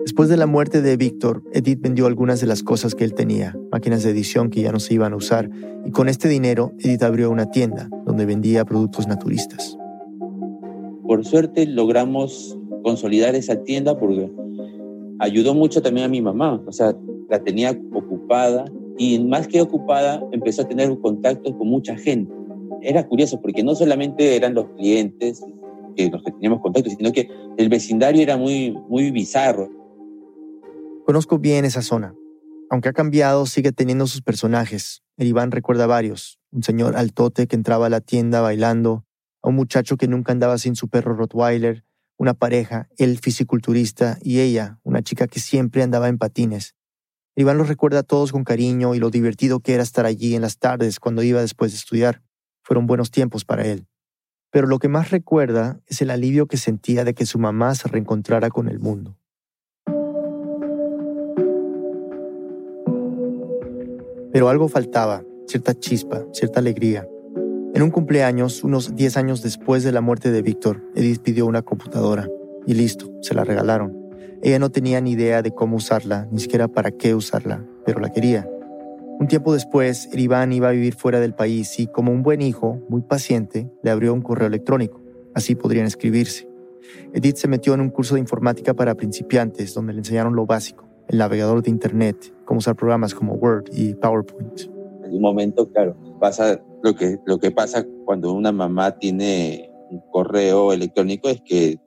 Después 0.07 0.29
de 0.29 0.37
la 0.37 0.47
muerte 0.47 0.83
de 0.83 0.97
Víctor, 0.97 1.43
Edith 1.53 1.81
vendió 1.81 2.07
algunas 2.07 2.41
de 2.41 2.47
las 2.47 2.63
cosas 2.63 2.95
que 2.95 3.03
él 3.03 3.13
tenía, 3.13 3.59
máquinas 3.73 4.05
de 4.05 4.11
edición 4.11 4.51
que 4.51 4.63
ya 4.63 4.71
no 4.71 4.79
se 4.79 4.95
iban 4.95 5.13
a 5.13 5.17
usar, 5.17 5.51
y 5.85 5.91
con 5.91 6.09
este 6.09 6.29
dinero 6.29 6.71
Edith 6.79 7.03
abrió 7.03 7.29
una 7.29 7.51
tienda 7.51 7.91
donde 8.07 8.25
vendía 8.25 8.65
productos 8.65 9.09
naturistas. 9.09 9.77
Por 11.03 11.25
suerte 11.25 11.67
logramos 11.67 12.57
consolidar 12.85 13.35
esa 13.35 13.65
tienda 13.65 13.99
porque 13.99 14.31
ayudó 15.19 15.55
mucho 15.55 15.83
también 15.83 16.07
a 16.07 16.09
mi 16.09 16.23
mamá, 16.23 16.63
o 16.65 16.71
sea, 16.71 16.95
la 17.29 17.43
tenía 17.43 17.77
ocupada 17.93 18.65
y 18.97 19.19
más 19.19 19.49
que 19.49 19.61
ocupada 19.61 20.23
empezó 20.31 20.63
a 20.63 20.69
tener 20.69 20.97
contacto 21.01 21.59
con 21.59 21.67
mucha 21.67 21.97
gente. 21.97 22.33
Era 22.81 23.05
curioso 23.09 23.41
porque 23.41 23.65
no 23.65 23.75
solamente 23.75 24.37
eran 24.37 24.55
los 24.55 24.67
clientes 24.77 25.45
que 25.97 26.09
los 26.11 26.23
que 26.23 26.31
teníamos 26.31 26.61
contacto, 26.61 26.91
sino 26.91 27.11
que 27.11 27.29
el 27.57 27.69
vecindario 27.69 28.23
era 28.23 28.37
muy, 28.37 28.73
muy 28.89 29.11
bizarro. 29.11 29.69
Conozco 31.07 31.39
bien 31.39 31.65
esa 31.65 31.83
zona. 31.83 32.17
Aunque 32.69 32.89
ha 32.89 32.93
cambiado, 32.93 33.47
sigue 33.47 33.71
teniendo 33.71 34.09
sus 34.09 34.23
personajes. 34.23 35.05
El 35.17 35.29
Iván 35.29 35.53
recuerda 35.53 35.87
varios. 35.87 36.41
Un 36.51 36.65
señor 36.65 36.97
altote 36.97 37.47
que 37.47 37.55
entraba 37.55 37.87
a 37.87 37.91
la 37.91 38.01
tienda 38.01 38.41
bailando, 38.41 39.07
a 39.41 39.51
un 39.51 39.55
muchacho 39.55 39.97
que 39.97 40.09
nunca 40.09 40.33
andaba 40.33 40.59
sin 40.59 40.75
su 40.75 40.89
perro 40.89 41.15
Rottweiler, 41.15 41.85
una 42.17 42.35
pareja, 42.35 42.89
el 42.99 43.21
fisiculturista 43.21 44.19
y 44.21 44.41
ella, 44.41 44.81
una 44.83 45.01
chica 45.01 45.29
que 45.29 45.39
siempre 45.39 45.85
andaba 45.85 46.09
en 46.09 46.19
patines. 46.19 46.75
Iván 47.37 47.57
los 47.57 47.69
recuerda 47.69 48.01
a 48.01 48.03
todos 48.03 48.33
con 48.33 48.43
cariño 48.43 48.97
y 48.97 48.99
lo 48.99 49.11
divertido 49.11 49.61
que 49.61 49.75
era 49.75 49.85
estar 49.85 50.07
allí 50.07 50.35
en 50.35 50.43
las 50.43 50.59
tardes 50.59 50.99
cuando 50.99 51.23
iba 51.23 51.41
después 51.41 51.71
de 51.71 51.79
estudiar. 51.79 52.25
Fueron 52.65 52.89
buenos 52.89 53.13
tiempos 53.13 53.45
para 53.45 53.65
él. 53.65 53.87
Pero 54.51 54.67
lo 54.67 54.81
que 54.81 54.89
más 54.89 55.13
recuerda 55.13 55.79
es 55.87 56.03
el 56.03 56.11
alivio 56.11 56.49
que 56.49 56.57
sentía 56.57 57.05
de 57.05 57.15
que 57.15 57.27
su 57.27 57.39
mamá 57.39 57.77
se 57.77 57.87
reencontrara 57.87 58.51
con 58.51 58.67
el 58.69 58.81
mundo. 58.81 59.17
Pero 64.37 64.51
algo 64.51 64.69
faltaba, 64.69 65.25
cierta 65.47 65.73
chispa, 65.73 66.27
cierta 66.31 66.61
alegría. 66.61 67.09
En 67.73 67.81
un 67.81 67.91
cumpleaños, 67.91 68.65
unos 68.65 68.95
10 68.95 69.17
años 69.17 69.43
después 69.43 69.83
de 69.83 69.93
la 69.93 70.03
muerte 70.03 70.31
de 70.31 70.43
Víctor, 70.43 70.83
Edith 70.95 71.23
pidió 71.23 71.47
una 71.47 71.63
computadora 71.63 72.29
y 72.67 72.75
listo, 72.75 73.11
se 73.23 73.33
la 73.33 73.45
regalaron. 73.45 73.97
Ella 74.43 74.59
no 74.59 74.69
tenía 74.69 75.01
ni 75.01 75.13
idea 75.13 75.41
de 75.41 75.53
cómo 75.53 75.79
usarla, 75.79 76.29
ni 76.31 76.41
siquiera 76.41 76.69
para 76.69 76.91
qué 76.91 77.15
usarla, 77.15 77.65
pero 77.87 77.99
la 77.99 78.13
quería. 78.13 78.47
Un 79.19 79.27
tiempo 79.27 79.55
después, 79.55 80.11
Iván 80.13 80.53
iba 80.53 80.69
a 80.69 80.73
vivir 80.73 80.97
fuera 80.97 81.19
del 81.19 81.35
país 81.35 81.81
y, 81.81 81.87
como 81.87 82.13
un 82.13 82.23
buen 82.23 82.43
hijo, 82.43 82.83
muy 82.91 83.01
paciente, 83.01 83.71
le 83.83 83.91
abrió 83.91 84.13
un 84.13 84.21
correo 84.21 84.49
electrónico. 84.49 85.01
Así 85.35 85.55
podrían 85.55 85.87
escribirse. 85.87 86.47
Edith 87.15 87.37
se 87.37 87.49
metió 87.49 87.73
en 87.73 87.81
un 87.81 87.89
curso 87.89 88.17
de 88.17 88.21
informática 88.21 88.75
para 88.75 88.97
principiantes 88.97 89.73
donde 89.73 89.95
le 89.95 90.01
enseñaron 90.01 90.37
lo 90.37 90.45
básico, 90.45 90.86
el 91.09 91.19
navegador 91.19 91.63
de 91.63 91.71
Internet, 91.71 92.35
cómo 92.45 92.59
usar 92.59 92.77
programas 92.77 93.15
como 93.15 93.35
Word 93.35 93.71
y 93.73 93.95
PowerPoint. 93.95 94.63
En 95.05 95.15
un 95.15 95.21
momento, 95.21 95.71
claro, 95.71 95.97
pasa 96.21 96.61
lo 96.83 96.95
que, 96.95 97.19
lo 97.27 97.39
que 97.39 97.51
pasa 97.51 97.87
cuando 98.05 98.33
una 98.33 98.53
mamá 98.53 98.99
tiene 98.99 99.71
un 99.91 100.01
correo 100.11 100.73
electrónico 100.73 101.29
es 101.29 101.41
que 101.45 101.79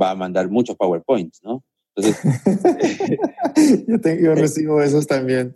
va 0.00 0.10
a 0.10 0.14
mandar 0.14 0.48
muchos 0.48 0.76
PowerPoints, 0.76 1.40
¿no? 1.42 1.64
Entonces, 1.96 2.20
yo, 3.88 3.96
yo 3.96 4.34
recibo 4.34 4.80
esos 4.82 5.06
también. 5.06 5.54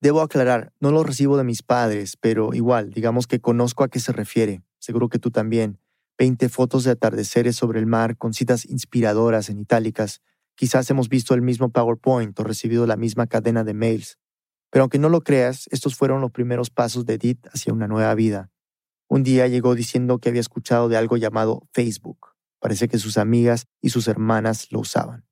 Debo 0.00 0.20
aclarar, 0.20 0.72
no 0.78 0.90
los 0.90 1.06
recibo 1.06 1.38
de 1.38 1.44
mis 1.44 1.62
padres, 1.62 2.16
pero 2.20 2.52
igual, 2.52 2.90
digamos 2.90 3.26
que 3.26 3.40
conozco 3.40 3.82
a 3.82 3.88
qué 3.88 3.98
se 3.98 4.12
refiere. 4.12 4.62
Seguro 4.78 5.08
que 5.08 5.18
tú 5.18 5.30
también. 5.30 5.78
20 6.18 6.48
fotos 6.48 6.84
de 6.84 6.90
atardeceres 6.92 7.56
sobre 7.56 7.78
el 7.78 7.86
mar 7.86 8.16
con 8.16 8.32
citas 8.32 8.64
inspiradoras 8.66 9.48
en 9.48 9.60
itálicas. 9.60 10.22
Quizás 10.56 10.88
hemos 10.90 11.10
visto 11.10 11.34
el 11.34 11.42
mismo 11.42 11.68
PowerPoint 11.68 12.38
o 12.40 12.42
recibido 12.42 12.86
la 12.86 12.96
misma 12.96 13.26
cadena 13.26 13.62
de 13.62 13.74
mails. 13.74 14.18
Pero 14.70 14.84
aunque 14.84 14.98
no 14.98 15.10
lo 15.10 15.20
creas, 15.20 15.68
estos 15.70 15.96
fueron 15.96 16.22
los 16.22 16.32
primeros 16.32 16.70
pasos 16.70 17.04
de 17.04 17.14
Edith 17.14 17.46
hacia 17.52 17.74
una 17.74 17.86
nueva 17.86 18.14
vida. 18.14 18.50
Un 19.08 19.22
día 19.22 19.46
llegó 19.46 19.74
diciendo 19.74 20.18
que 20.18 20.30
había 20.30 20.40
escuchado 20.40 20.88
de 20.88 20.96
algo 20.96 21.18
llamado 21.18 21.68
Facebook. 21.72 22.34
Parece 22.58 22.88
que 22.88 22.98
sus 22.98 23.18
amigas 23.18 23.66
y 23.82 23.90
sus 23.90 24.08
hermanas 24.08 24.72
lo 24.72 24.80
usaban. 24.80 25.26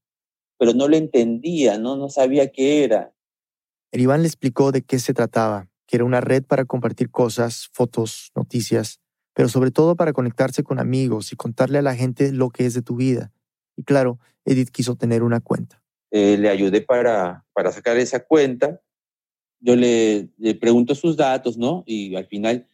Pero 0.59 0.75
no 0.75 0.89
lo 0.89 0.97
entendía, 0.97 1.79
no, 1.79 1.97
no 1.97 2.11
sabía 2.11 2.53
qué 2.53 2.85
era. 2.85 3.15
El 3.91 4.03
Iván 4.03 4.23
le 4.23 4.29
explicó 4.29 4.73
de 4.73 4.83
qué 4.83 4.99
se 4.99 5.15
trataba, 5.15 5.69
que 5.87 5.97
era 5.97 6.05
una 6.05 6.21
red 6.21 6.45
para 6.45 6.67
compartir 6.67 7.11
cosas, 7.11 7.71
fotos, 7.73 8.31
noticias, 8.37 9.01
pero 9.35 9.49
sobre 9.49 9.71
todo 9.71 9.97
para 9.97 10.13
conectarse 10.13 10.63
con 10.63 10.79
amigos 10.79 11.33
y 11.33 11.37
contarle 11.37 11.79
a 11.79 11.83
la 11.83 11.97
gente 11.97 12.31
lo 12.31 12.51
que 12.51 12.67
es 12.67 12.75
de 12.75 12.83
tu 12.83 12.97
vida. 12.97 13.33
Y 13.77 13.85
claro, 13.85 14.19
Edith 14.45 14.71
quiso 14.71 14.97
tener 14.97 15.23
una 15.23 15.41
cuenta. 15.41 15.83
Eh, 16.11 16.37
le 16.39 16.49
ayudé 16.49 16.81
para, 16.81 17.45
para 17.53 17.73
sacar 17.73 17.97
esa 17.97 18.25
cuenta. 18.25 18.81
Yo 19.61 19.75
le, 19.77 20.29
le, 20.39 20.55
pregunto 20.55 20.95
sus 20.95 21.17
datos, 21.17 21.57
¿no? 21.57 21.83
Y 21.87 22.15
al 22.15 22.27
final 22.27 22.69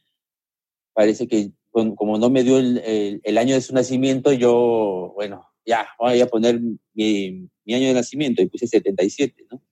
parece 0.92 1.28
que 1.28 1.52
como 1.70 2.18
no 2.18 2.30
me 2.30 2.42
dio 2.42 2.58
el, 2.58 3.20
el, 3.22 3.38
año 3.38 3.54
de 3.54 3.60
su 3.60 3.72
nacimiento, 3.72 4.32
yo, 4.32 5.12
bueno, 5.14 5.46
ya, 5.64 5.86
voy 5.98 6.20
a 6.20 6.26
poner 6.26 6.60
mi, 6.94 7.48
mi, 7.64 7.74
año 7.74 7.88
de 7.88 7.94
nacimiento 7.94 8.42
y 8.42 8.46
puse 8.46 8.66
77, 8.66 9.46
¿no? 9.50 9.62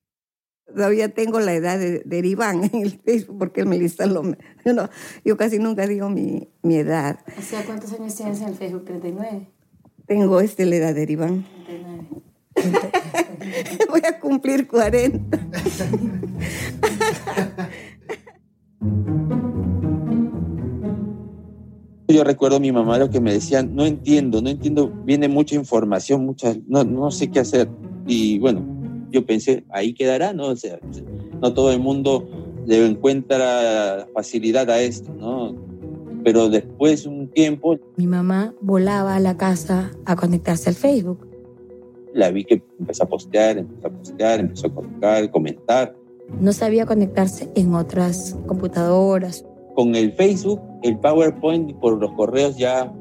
Todavía 0.65 1.13
tengo 1.13 1.39
la 1.39 1.53
edad 1.53 1.79
de, 1.79 1.99
de 2.05 2.27
Iván 2.27 2.63
en 2.71 2.83
el 2.83 2.91
Facebook 2.91 3.39
porque 3.39 3.61
él 3.61 3.67
me 3.67 3.77
lista 3.77 4.05
lo... 4.05 4.21
No, 4.65 4.89
yo 5.25 5.35
casi 5.35 5.57
nunca 5.57 5.87
digo 5.87 6.09
mi, 6.09 6.47
mi 6.61 6.75
edad. 6.75 7.19
O 7.37 7.41
sea, 7.41 7.65
¿cuántos 7.65 7.91
años 7.93 8.15
tienes 8.15 8.41
en 8.41 8.49
el 8.49 8.55
Facebook? 8.55 8.85
¿39? 8.85 9.47
Tengo 10.09 10.41
este, 10.41 10.65
la 10.65 10.75
edad 10.77 10.95
de 10.95 11.05
Iván. 11.07 11.45
39. 12.55 12.89
Voy 13.91 14.01
a 14.03 14.19
cumplir 14.19 14.67
40. 14.67 15.39
Yo 22.07 22.23
recuerdo 22.23 22.57
a 22.57 22.59
mi 22.59 22.71
mamá 22.71 22.97
lo 22.97 23.11
que 23.11 23.21
me 23.21 23.31
decía, 23.31 23.61
no 23.61 23.85
entiendo, 23.85 24.41
no 24.41 24.49
entiendo, 24.49 24.91
viene 25.05 25.27
mucha 25.27 25.53
información, 25.53 26.25
mucha, 26.25 26.55
no, 26.67 26.83
no 26.83 27.11
sé 27.11 27.29
qué 27.29 27.41
hacer. 27.41 27.69
Y 28.07 28.39
bueno, 28.39 28.65
yo 29.11 29.23
pensé, 29.27 29.63
ahí 29.69 29.93
quedará, 29.93 30.33
¿no? 30.33 30.47
O 30.47 30.55
sea, 30.55 30.79
no 31.39 31.53
todo 31.53 31.71
el 31.71 31.81
mundo 31.81 32.27
le 32.65 32.83
encuentra 32.83 34.07
facilidad 34.15 34.71
a 34.71 34.81
esto, 34.81 35.13
¿no? 35.13 35.68
Pero 36.23 36.49
después 36.49 37.05
un 37.05 37.27
tiempo... 37.29 37.77
Mi 37.95 38.07
mamá 38.07 38.53
volaba 38.61 39.15
a 39.15 39.19
la 39.19 39.37
casa 39.37 39.91
a 40.05 40.15
conectarse 40.15 40.69
al 40.69 40.75
Facebook. 40.75 41.27
La 42.13 42.31
vi 42.31 42.43
que 42.43 42.61
empezó 42.79 43.03
a 43.03 43.07
postear, 43.07 43.57
empezó 43.57 43.87
a 43.87 43.91
postear, 43.91 44.39
empezó 44.39 44.67
a 44.67 44.73
colocar, 44.73 45.31
comentar. 45.31 45.95
No 46.39 46.53
sabía 46.53 46.85
conectarse 46.85 47.49
en 47.55 47.73
otras 47.73 48.37
computadoras. 48.47 49.45
Con 49.75 49.95
el 49.95 50.11
Facebook, 50.13 50.61
el 50.83 50.97
PowerPoint 50.99 51.73
por 51.79 51.99
los 51.99 52.11
correos 52.13 52.57
ya, 52.57 52.91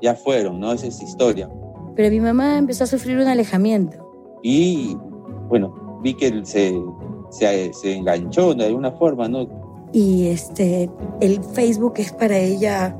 ya 0.00 0.14
fueron, 0.14 0.60
¿no? 0.60 0.72
Esa 0.72 0.86
es 0.86 1.02
historia. 1.02 1.50
Pero 1.96 2.10
mi 2.10 2.20
mamá 2.20 2.58
empezó 2.58 2.84
a 2.84 2.86
sufrir 2.86 3.18
un 3.18 3.26
alejamiento. 3.26 3.98
Y 4.42 4.96
bueno, 5.48 5.98
vi 6.02 6.14
que 6.14 6.44
se, 6.44 6.74
se, 7.30 7.72
se 7.72 7.96
enganchó 7.96 8.54
de 8.54 8.66
alguna 8.66 8.92
forma, 8.92 9.28
¿no? 9.28 9.61
Y 9.92 10.28
este, 10.28 10.90
el 11.20 11.42
Facebook 11.44 11.94
es 11.96 12.12
para 12.12 12.38
ella 12.38 12.96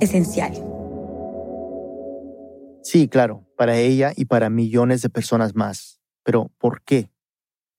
esencial. 0.00 0.52
Sí, 2.82 3.08
claro, 3.08 3.46
para 3.56 3.78
ella 3.78 4.12
y 4.16 4.24
para 4.24 4.50
millones 4.50 5.02
de 5.02 5.10
personas 5.10 5.54
más. 5.54 6.00
Pero 6.24 6.50
¿por 6.58 6.82
qué? 6.82 7.10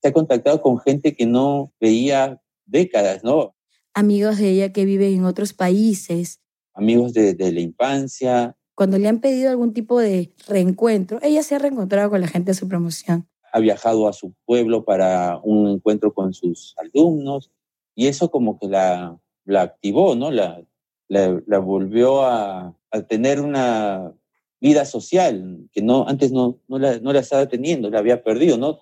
Se 0.02 0.10
ha 0.10 0.14
contactado 0.14 0.62
con 0.62 0.80
gente 0.80 1.16
que 1.16 1.26
no 1.26 1.74
veía 1.80 2.42
décadas, 2.66 3.24
¿no? 3.24 3.56
Amigos 3.94 4.38
de 4.38 4.50
ella 4.50 4.72
que 4.72 4.86
viven 4.86 5.14
en 5.14 5.26
otros 5.26 5.54
países. 5.54 6.40
Amigos 6.74 7.14
de, 7.14 7.34
de 7.34 7.52
la 7.52 7.62
infancia. 7.62 8.56
Cuando 8.76 8.98
le 8.98 9.08
han 9.08 9.22
pedido 9.22 9.50
algún 9.50 9.74
tipo 9.74 10.00
de 10.00 10.34
reencuentro, 10.48 11.20
ella 11.22 11.44
se 11.44 11.56
ha 11.56 11.60
reencontrado 11.60 12.10
con 12.10 12.22
la 12.22 12.28
gente 12.28 12.52
de 12.52 12.56
su 12.56 12.68
promoción 12.68 13.28
ha 13.54 13.60
viajado 13.60 14.08
a 14.08 14.14
su 14.14 14.34
pueblo 14.46 14.84
para 14.84 15.40
un 15.44 15.68
encuentro 15.68 16.12
con 16.12 16.34
sus 16.34 16.74
alumnos 16.78 17.52
y 17.96 18.08
eso 18.08 18.32
como 18.32 18.60
que 18.60 18.68
la, 18.68 19.20
la 19.46 19.62
activó, 19.62 20.16
¿no? 20.16 20.32
La, 20.32 20.64
la, 21.10 21.60
volvió 21.60 22.24
a, 22.24 22.76
a, 22.92 23.02
tener 23.04 23.40
una 23.40 24.14
vida 24.60 24.86
social 24.86 25.70
que 25.72 25.82
no, 25.82 26.08
antes 26.08 26.32
no, 26.32 26.60
no, 26.68 26.80
la, 26.80 27.00
no 27.00 27.14
la 27.14 27.20
estaba 27.20 27.48
teniendo, 27.48 27.90
la 27.90 28.00
había 28.00 28.24
perdido, 28.24 28.58
¿no? 28.58 28.80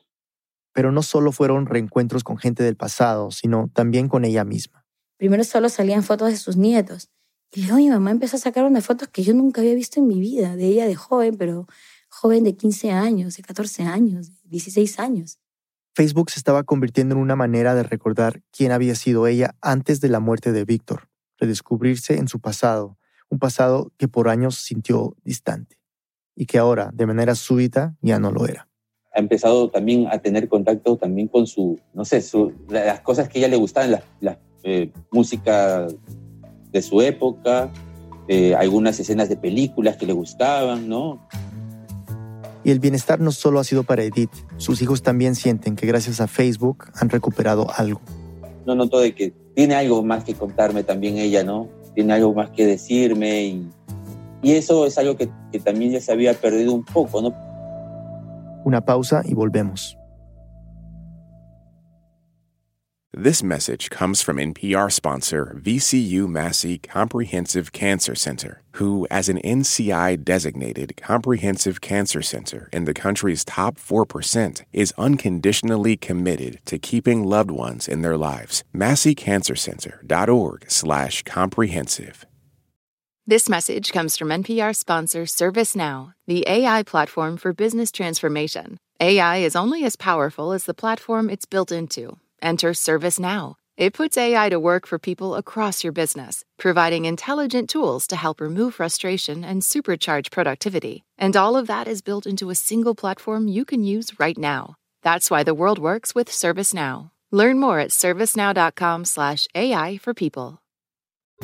Pero 0.73 0.91
no 0.91 1.03
solo 1.03 1.31
fueron 1.31 1.65
reencuentros 1.65 2.23
con 2.23 2.37
gente 2.37 2.63
del 2.63 2.77
pasado, 2.77 3.31
sino 3.31 3.69
también 3.73 4.07
con 4.07 4.23
ella 4.23 4.45
misma. 4.45 4.85
Primero 5.17 5.43
solo 5.43 5.69
salían 5.69 6.03
fotos 6.03 6.29
de 6.29 6.37
sus 6.37 6.55
nietos. 6.55 7.09
Y 7.53 7.63
luego 7.63 7.77
mi 7.77 7.89
mamá 7.89 8.11
empezó 8.11 8.37
a 8.37 8.39
sacar 8.39 8.63
unas 8.63 8.85
fotos 8.85 9.09
que 9.09 9.23
yo 9.23 9.33
nunca 9.33 9.59
había 9.59 9.75
visto 9.75 9.99
en 9.99 10.07
mi 10.07 10.19
vida, 10.19 10.55
de 10.55 10.67
ella 10.67 10.87
de 10.87 10.95
joven, 10.95 11.35
pero 11.35 11.67
joven 12.09 12.45
de 12.45 12.55
15 12.55 12.91
años, 12.91 13.35
de 13.35 13.43
14 13.43 13.83
años, 13.83 14.31
16 14.43 14.99
años. 14.99 15.39
Facebook 15.93 16.31
se 16.31 16.39
estaba 16.39 16.63
convirtiendo 16.63 17.15
en 17.15 17.21
una 17.21 17.35
manera 17.35 17.75
de 17.75 17.83
recordar 17.83 18.41
quién 18.51 18.71
había 18.71 18.95
sido 18.95 19.27
ella 19.27 19.55
antes 19.61 19.99
de 19.99 20.07
la 20.07 20.19
muerte 20.21 20.53
de 20.53 20.63
Víctor, 20.63 21.09
redescubrirse 21.37 22.17
en 22.17 22.29
su 22.29 22.39
pasado, 22.39 22.97
un 23.29 23.39
pasado 23.39 23.91
que 23.97 24.07
por 24.07 24.29
años 24.29 24.55
sintió 24.55 25.15
distante 25.23 25.77
y 26.35 26.45
que 26.45 26.57
ahora, 26.57 26.91
de 26.93 27.05
manera 27.05 27.35
súbita, 27.35 27.95
ya 28.01 28.19
no 28.19 28.31
lo 28.31 28.47
era. 28.47 28.69
Ha 29.13 29.19
empezado 29.19 29.69
también 29.69 30.07
a 30.09 30.19
tener 30.19 30.47
contacto 30.47 30.95
también 30.95 31.27
con 31.27 31.45
su, 31.45 31.77
no 31.93 32.05
sé, 32.05 32.23
las 32.69 33.01
cosas 33.01 33.27
que 33.27 33.39
a 33.39 33.41
ella 33.41 33.49
le 33.49 33.57
gustaban, 33.57 33.99
la, 34.21 34.39
eh, 34.63 34.91
música 35.11 35.87
de 36.71 36.81
su 36.81 37.01
época, 37.01 37.69
eh, 38.29 38.55
algunas 38.55 38.97
escenas 38.99 39.27
de 39.27 39.35
películas 39.35 39.97
que 39.97 40.05
le 40.05 40.13
gustaban, 40.13 40.87
¿no? 40.87 41.27
Y 42.63 42.71
el 42.71 42.79
bienestar 42.79 43.19
no 43.19 43.31
solo 43.31 43.59
ha 43.59 43.63
sido 43.63 43.83
para 43.83 44.03
Edith, 44.03 44.31
sus 44.57 44.81
hijos 44.81 45.01
también 45.01 45.35
sienten 45.35 45.75
que 45.75 45.87
gracias 45.87 46.21
a 46.21 46.27
Facebook 46.27 46.85
han 46.95 47.09
recuperado 47.09 47.67
algo. 47.75 48.01
No 48.65 48.75
noto 48.75 48.99
de 48.99 49.15
que 49.15 49.33
tiene 49.55 49.75
algo 49.75 50.03
más 50.03 50.23
que 50.23 50.35
contarme 50.35 50.83
también 50.83 51.17
ella, 51.17 51.43
¿no? 51.43 51.67
Tiene 51.95 52.13
algo 52.13 52.33
más 52.33 52.51
que 52.51 52.65
decirme 52.65 53.43
y, 53.43 53.69
y 54.41 54.51
eso 54.53 54.85
es 54.85 54.97
algo 54.97 55.17
que, 55.17 55.29
que 55.51 55.59
también 55.59 55.91
ya 55.91 56.01
se 56.01 56.11
había 56.11 56.33
perdido 56.33 56.73
un 56.73 56.85
poco, 56.85 57.21
¿no? 57.21 57.33
Una 58.63 58.81
pausa 58.81 59.23
y 59.25 59.33
volvemos. 59.33 59.97
This 63.13 63.43
message 63.43 63.89
comes 63.89 64.21
from 64.21 64.37
NPR 64.37 64.89
sponsor 64.89 65.59
VCU 65.61 66.29
Massey 66.29 66.77
Comprehensive 66.77 67.73
Cancer 67.73 68.15
Center, 68.15 68.63
who, 68.75 69.05
as 69.11 69.27
an 69.27 69.37
NCI 69.39 70.23
designated 70.23 70.95
comprehensive 70.95 71.81
cancer 71.81 72.21
center 72.21 72.69
in 72.71 72.85
the 72.85 72.93
country's 72.93 73.43
top 73.43 73.77
4%, 73.77 74.63
is 74.71 74.93
unconditionally 74.97 75.97
committed 75.97 76.61
to 76.63 76.79
keeping 76.79 77.25
loved 77.25 77.51
ones 77.51 77.89
in 77.89 78.01
their 78.01 78.15
lives. 78.15 78.63
MasseyCancerCenter.org/slash 78.73 81.23
comprehensive. 81.23 82.25
This 83.27 83.49
message 83.49 83.91
comes 83.91 84.15
from 84.15 84.29
NPR 84.29 84.73
sponsor 84.73 85.23
ServiceNow, 85.23 86.13
the 86.27 86.45
AI 86.47 86.83
platform 86.83 87.35
for 87.35 87.51
business 87.51 87.91
transformation. 87.91 88.77
AI 89.01 89.39
is 89.39 89.57
only 89.57 89.83
as 89.83 89.97
powerful 89.97 90.53
as 90.53 90.63
the 90.63 90.73
platform 90.73 91.29
it's 91.29 91.45
built 91.45 91.73
into. 91.73 92.15
Enter 92.41 92.71
ServiceNow. 92.71 93.53
It 93.77 93.93
puts 93.93 94.17
AI 94.17 94.49
to 94.49 94.59
work 94.59 94.87
for 94.87 94.99
people 94.99 95.35
across 95.35 95.83
your 95.83 95.93
business, 95.93 96.43
providing 96.57 97.05
intelligent 97.05 97.69
tools 97.69 98.07
to 98.07 98.15
help 98.15 98.41
remove 98.41 98.73
frustration 98.75 99.43
and 99.43 99.61
supercharge 99.61 100.31
productivity. 100.31 101.03
And 101.17 101.37
all 101.37 101.55
of 101.55 101.67
that 101.67 101.87
is 101.87 102.01
built 102.01 102.25
into 102.25 102.49
a 102.49 102.55
single 102.55 102.95
platform 102.95 103.47
you 103.47 103.63
can 103.65 103.83
use 103.83 104.19
right 104.19 104.37
now. 104.37 104.75
That's 105.03 105.31
why 105.31 105.43
the 105.43 105.53
world 105.53 105.79
works 105.79 106.15
with 106.15 106.29
ServiceNow. 106.29 107.11
Learn 107.31 107.59
more 107.59 107.79
at 107.79 107.91
servicenow.com/ai 107.91 109.97
for 109.97 110.13
people. 110.13 110.61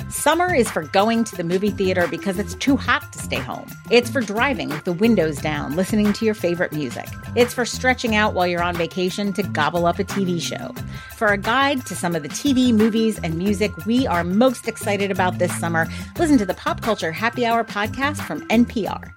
Summer 0.10 0.54
is 0.54 0.72
for 0.72 0.84
going 0.84 1.24
to 1.26 1.36
the 1.36 1.44
movie 1.44 1.70
theater 1.70 2.08
because 2.08 2.40
it's 2.40 2.56
too 2.56 2.78
hot 2.78 3.12
to 3.12 3.20
stay 3.20 3.36
home. 3.40 3.70
It's 3.92 4.10
for 4.10 4.22
driving 4.22 4.70
with 4.70 4.86
the 4.86 4.94
windows 4.94 5.38
down, 5.38 5.76
listening 5.76 6.14
to 6.14 6.26
your 6.26 6.34
favorite 6.34 6.72
music. 6.72 7.08
It's 7.36 7.54
for 7.54 7.66
stretching 7.66 8.16
out 8.16 8.34
while 8.34 8.48
you're 8.48 8.64
on 8.64 8.76
vacation 8.76 9.34
to 9.34 9.44
gobble 9.44 9.86
up 9.86 10.00
a 10.00 10.04
TV 10.04 10.42
show. 10.42 10.74
For 11.16 11.28
a 11.28 11.38
guide 11.38 11.86
to 11.88 11.96
some 11.96 12.16
of 12.16 12.24
the 12.24 12.30
TV, 12.30 12.74
movies, 12.74 13.20
and 13.20 13.38
music 13.38 13.72
we 13.86 14.08
are 14.08 14.24
most 14.24 14.68
excited 14.68 15.12
about 15.12 15.40
this 15.40 15.54
summer, 15.60 15.88
listen 16.18 16.38
to 16.38 16.46
the 16.46 16.54
Pop 16.54 16.82
Culture 16.82 17.12
Happy 17.12 17.46
Hour 17.46 17.64
podcast 17.64 18.18
from 18.26 18.48
NPR. 18.48 19.12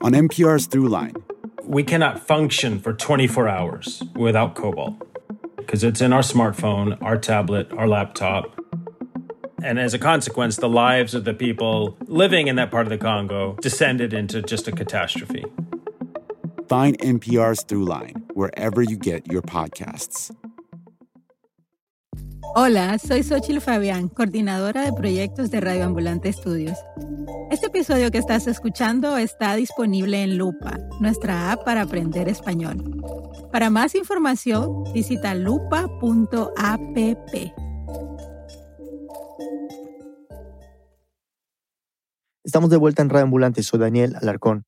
On 0.00 0.12
NPR's 0.12 0.68
Throughline, 0.68 1.22
we 1.64 1.82
cannot 1.82 2.20
function 2.20 2.78
for 2.78 2.92
24 2.92 3.48
hours 3.48 4.02
without 4.14 4.54
cobalt 4.54 5.13
because 5.66 5.84
it's 5.84 6.00
in 6.00 6.12
our 6.12 6.22
smartphone, 6.22 7.00
our 7.02 7.16
tablet, 7.16 7.72
our 7.72 7.88
laptop. 7.88 8.58
And 9.62 9.78
as 9.78 9.94
a 9.94 9.98
consequence, 9.98 10.56
the 10.56 10.68
lives 10.68 11.14
of 11.14 11.24
the 11.24 11.32
people 11.32 11.96
living 12.06 12.48
in 12.48 12.56
that 12.56 12.70
part 12.70 12.86
of 12.86 12.90
the 12.90 12.98
Congo 12.98 13.56
descended 13.62 14.12
into 14.12 14.42
just 14.42 14.68
a 14.68 14.72
catastrophe. 14.72 15.44
Find 16.68 16.98
NPR's 16.98 17.64
Throughline 17.64 18.30
wherever 18.34 18.82
you 18.82 18.96
get 18.96 19.30
your 19.30 19.42
podcasts. 19.42 20.34
Hola, 22.56 22.98
soy 22.98 23.22
Xochil 23.22 23.60
Fabián, 23.60 24.08
coordinadora 24.08 24.84
de 24.84 24.92
proyectos 24.92 25.50
de 25.50 25.60
Radio 25.60 25.84
Ambulante 25.84 26.28
Estudios. 26.28 26.78
Este 27.50 27.66
episodio 27.66 28.10
que 28.10 28.18
estás 28.18 28.46
escuchando 28.46 29.16
está 29.16 29.54
disponible 29.54 30.22
en 30.22 30.38
Lupa, 30.38 30.78
nuestra 31.00 31.52
app 31.52 31.64
para 31.64 31.82
aprender 31.82 32.28
español. 32.28 33.02
Para 33.52 33.70
más 33.70 33.94
información, 33.94 34.84
visita 34.92 35.34
lupa.app. 35.34 36.88
Estamos 42.42 42.70
de 42.70 42.76
vuelta 42.76 43.02
en 43.02 43.10
Radio 43.10 43.24
Ambulante, 43.24 43.62
soy 43.62 43.80
Daniel 43.80 44.16
Alarcón. 44.20 44.64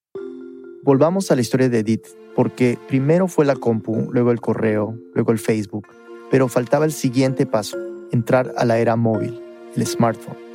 Volvamos 0.82 1.30
a 1.30 1.35
la 1.35 1.40
historia 1.40 1.68
de 1.68 1.80
Edith, 1.80 2.06
porque 2.35 2.78
primero 2.87 3.26
fue 3.26 3.44
la 3.44 3.56
compu, 3.56 4.08
luego 4.12 4.30
el 4.30 4.40
correo, 4.40 4.96
luego 5.14 5.32
el 5.32 5.38
Facebook, 5.38 5.88
pero 6.30 6.49
faltaba 6.49 6.85
el 6.85 6.92
siguiente 6.92 7.44
paso, 7.46 7.76
entrar 8.12 8.52
a 8.56 8.64
la 8.64 8.78
era 8.78 8.94
móvil, 8.94 9.40
el 9.75 9.87
smartphone. 9.87 10.46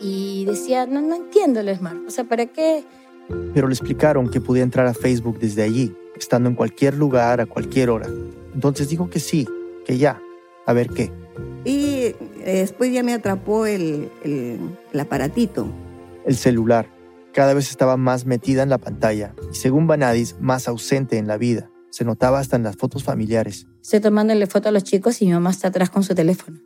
Y 0.00 0.44
decía, 0.44 0.86
no, 0.86 1.00
no 1.00 1.14
entiendo 1.14 1.60
el 1.60 1.74
smartphone, 1.76 2.06
o 2.06 2.10
sea, 2.10 2.24
¿para 2.24 2.46
qué? 2.46 2.84
Pero 3.54 3.68
le 3.68 3.74
explicaron 3.74 4.28
que 4.30 4.40
podía 4.40 4.62
entrar 4.62 4.86
a 4.86 4.94
Facebook 4.94 5.38
desde 5.38 5.62
allí, 5.62 5.94
estando 6.16 6.48
en 6.48 6.54
cualquier 6.54 6.94
lugar, 6.94 7.40
a 7.40 7.46
cualquier 7.46 7.90
hora. 7.90 8.08
Entonces 8.54 8.88
dijo 8.88 9.08
que 9.08 9.20
sí, 9.20 9.46
que 9.86 9.98
ya, 9.98 10.20
a 10.66 10.72
ver 10.72 10.88
qué. 10.88 11.10
Y 11.64 12.14
después 12.44 12.92
ya 12.92 13.02
me 13.02 13.14
atrapó 13.14 13.66
el, 13.66 14.10
el, 14.22 14.58
el 14.92 15.00
aparatito. 15.00 15.66
El 16.26 16.36
celular. 16.36 16.88
Cada 17.32 17.54
vez 17.54 17.70
estaba 17.70 17.96
más 17.96 18.26
metida 18.26 18.62
en 18.62 18.68
la 18.68 18.78
pantalla 18.78 19.34
y 19.50 19.56
según 19.56 19.86
Vanadis, 19.86 20.36
más 20.40 20.68
ausente 20.68 21.18
en 21.18 21.26
la 21.26 21.36
vida. 21.36 21.70
Se 21.90 22.04
notaba 22.04 22.38
hasta 22.38 22.56
en 22.56 22.62
las 22.62 22.76
fotos 22.76 23.02
familiares. 23.02 23.66
Estoy 23.82 24.00
tomándole 24.00 24.46
foto 24.46 24.68
a 24.68 24.72
los 24.72 24.84
chicos 24.84 25.20
y 25.22 25.26
mi 25.26 25.32
mamá 25.32 25.50
está 25.50 25.68
atrás 25.68 25.90
con 25.90 26.02
su 26.02 26.14
teléfono. 26.14 26.60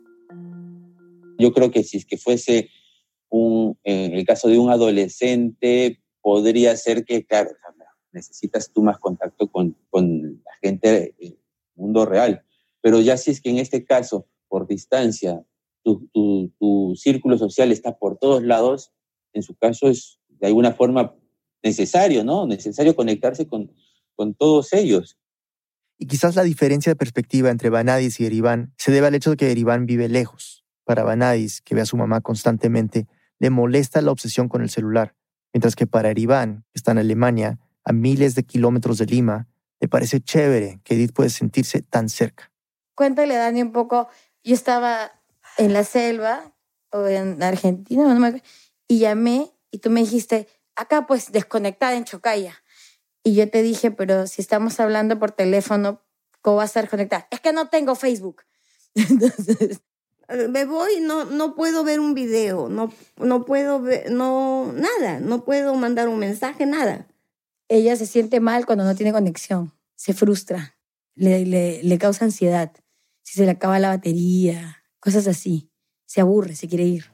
Yo 1.39 1.53
creo 1.53 1.71
que 1.71 1.83
si 1.83 1.97
es 1.97 2.05
que 2.05 2.17
fuese 2.17 2.69
un, 3.29 3.77
en 3.83 4.13
el 4.13 4.25
caso 4.25 4.47
de 4.47 4.57
un 4.59 4.71
adolescente, 4.71 6.01
podría 6.21 6.75
ser 6.75 7.05
que, 7.05 7.25
claro, 7.25 7.51
necesitas 8.11 8.71
tú 8.71 8.83
más 8.83 8.97
contacto 8.97 9.51
con, 9.51 9.77
con 9.89 10.41
la 10.43 10.51
gente 10.61 11.13
del 11.19 11.37
mundo 11.75 12.05
real. 12.05 12.43
Pero 12.81 13.01
ya 13.01 13.17
si 13.17 13.31
es 13.31 13.41
que 13.41 13.49
en 13.49 13.57
este 13.57 13.85
caso, 13.85 14.27
por 14.47 14.67
distancia, 14.67 15.43
tu, 15.83 16.07
tu, 16.13 16.51
tu 16.59 16.95
círculo 16.95 17.37
social 17.37 17.71
está 17.71 17.97
por 17.97 18.17
todos 18.17 18.43
lados, 18.43 18.91
en 19.33 19.43
su 19.43 19.55
caso 19.55 19.87
es 19.87 20.19
de 20.27 20.47
alguna 20.47 20.73
forma 20.73 21.15
necesario, 21.61 22.23
¿no? 22.23 22.47
Necesario 22.47 22.95
conectarse 22.95 23.47
con, 23.47 23.71
con 24.15 24.33
todos 24.33 24.73
ellos. 24.73 25.17
Y 25.97 26.07
quizás 26.07 26.35
la 26.35 26.43
diferencia 26.43 26.91
de 26.91 26.95
perspectiva 26.95 27.49
entre 27.49 27.69
Vanadis 27.69 28.19
y 28.19 28.25
Eriván 28.25 28.73
se 28.77 28.91
debe 28.91 29.07
al 29.07 29.15
hecho 29.15 29.31
de 29.31 29.37
que 29.37 29.51
Eriván 29.51 29.85
vive 29.85 30.07
lejos. 30.07 30.63
Para 30.85 31.03
Vanadis, 31.03 31.61
que 31.61 31.75
ve 31.75 31.81
a 31.81 31.85
su 31.85 31.97
mamá 31.97 32.21
constantemente, 32.21 33.05
le 33.39 33.49
molesta 33.49 34.01
la 34.01 34.11
obsesión 34.11 34.49
con 34.49 34.61
el 34.61 34.69
celular, 34.69 35.15
mientras 35.53 35.75
que 35.75 35.87
para 35.87 36.09
Eriván, 36.09 36.65
que 36.71 36.77
está 36.77 36.91
en 36.91 36.99
Alemania, 36.99 37.59
a 37.83 37.93
miles 37.93 38.35
de 38.35 38.43
kilómetros 38.43 38.97
de 38.97 39.05
Lima, 39.05 39.47
le 39.79 39.87
parece 39.87 40.21
chévere 40.21 40.81
que 40.83 40.95
Edith 40.95 41.13
puede 41.13 41.29
sentirse 41.29 41.81
tan 41.81 42.09
cerca. 42.09 42.51
Cuéntale, 42.95 43.35
Dani, 43.35 43.61
un 43.61 43.71
poco. 43.71 44.09
Yo 44.43 44.53
estaba 44.53 45.11
en 45.57 45.73
la 45.73 45.83
selva 45.83 46.53
o 46.91 47.07
en 47.07 47.41
Argentina, 47.41 48.03
no 48.03 48.19
me 48.19 48.27
acuerdo, 48.27 48.45
y 48.87 48.99
llamé 48.99 49.51
y 49.71 49.79
tú 49.79 49.89
me 49.89 50.01
dijiste, 50.01 50.47
acá 50.75 51.07
pues 51.07 51.31
desconectada 51.31 51.95
en 51.95 52.03
Chocaya. 52.03 52.55
Y 53.23 53.35
yo 53.35 53.49
te 53.49 53.61
dije, 53.61 53.91
pero 53.91 54.27
si 54.27 54.41
estamos 54.41 54.79
hablando 54.79 55.19
por 55.19 55.31
teléfono, 55.31 56.01
¿cómo 56.41 56.57
vas 56.57 56.75
a 56.75 56.79
estar 56.79 56.89
conectada? 56.89 57.27
Es 57.31 57.39
que 57.39 57.53
no 57.53 57.69
tengo 57.69 57.95
Facebook. 57.95 58.43
Entonces, 58.95 59.81
me 60.49 60.65
voy, 60.65 60.99
no, 61.01 61.25
no 61.25 61.55
puedo 61.55 61.83
ver 61.83 61.99
un 61.99 62.13
video, 62.13 62.69
no, 62.69 62.91
no 63.17 63.45
puedo 63.45 63.81
ver, 63.81 64.11
no, 64.11 64.71
nada, 64.73 65.19
no 65.19 65.43
puedo 65.43 65.75
mandar 65.75 66.07
un 66.07 66.19
mensaje, 66.19 66.65
nada. 66.65 67.07
Ella 67.67 67.95
se 67.95 68.05
siente 68.05 68.39
mal 68.39 68.65
cuando 68.65 68.83
no 68.83 68.95
tiene 68.95 69.11
conexión, 69.11 69.73
se 69.95 70.13
frustra, 70.13 70.77
le, 71.15 71.45
le, 71.45 71.83
le 71.83 71.97
causa 71.97 72.25
ansiedad, 72.25 72.71
si 73.23 73.35
se 73.35 73.45
le 73.45 73.51
acaba 73.51 73.79
la 73.79 73.89
batería, 73.89 74.83
cosas 74.99 75.27
así, 75.27 75.69
se 76.05 76.21
aburre, 76.21 76.55
se 76.55 76.67
quiere 76.67 76.85
ir. 76.85 77.05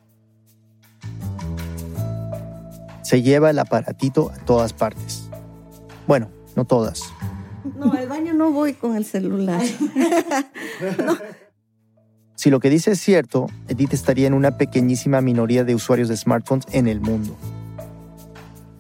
Se 3.04 3.22
lleva 3.22 3.50
el 3.50 3.60
aparatito 3.60 4.32
a 4.32 4.38
todas 4.46 4.74
partes. 4.74 5.30
Bueno, 6.08 6.30
no 6.56 6.66
todas. 6.66 7.02
No, 7.78 7.92
al 7.94 8.08
baño 8.08 8.34
no 8.34 8.52
voy 8.52 8.74
con 8.74 8.96
el 8.96 9.06
celular. 9.06 9.62
no. 11.06 11.18
Si 12.46 12.52
lo 12.52 12.60
que 12.60 12.70
dice 12.70 12.92
es 12.92 13.02
cierto, 13.02 13.48
Edith 13.70 13.94
estaría 13.94 14.28
en 14.28 14.36
una 14.36 14.56
pequeñísima 14.56 15.20
minoría 15.20 15.64
de 15.64 15.74
usuarios 15.74 16.10
de 16.10 16.16
smartphones 16.16 16.68
en 16.74 16.88
el 16.88 17.02
mundo. 17.02 17.36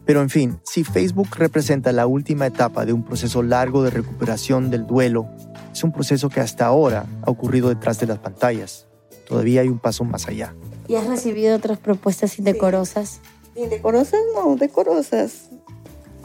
Pero 0.05 0.21
en 0.21 0.29
fin, 0.29 0.59
si 0.63 0.83
Facebook 0.83 1.29
representa 1.35 1.91
la 1.91 2.05
última 2.05 2.45
etapa 2.45 2.85
de 2.85 2.93
un 2.93 3.01
proceso 3.01 3.41
largo 3.41 3.81
de 3.81 3.89
recuperación 3.89 4.69
del 4.69 4.85
duelo, 4.85 5.27
es 5.73 5.83
un 5.83 5.91
proceso 5.91 6.29
que 6.29 6.41
hasta 6.41 6.67
ahora 6.67 7.07
ha 7.23 7.31
ocurrido 7.31 7.69
detrás 7.69 7.99
de 7.99 8.05
las 8.05 8.19
pantallas. 8.19 8.85
Todavía 9.27 9.61
hay 9.61 9.69
un 9.69 9.79
paso 9.79 10.03
más 10.03 10.27
allá. 10.27 10.53
¿Y 10.87 10.93
has 10.93 11.07
recibido 11.07 11.55
otras 11.55 11.79
propuestas 11.79 12.37
indecorosas? 12.37 13.19
Sí. 13.55 13.61
¿Indecorosas? 13.63 14.19
No, 14.35 14.57
decorosas. 14.57 15.49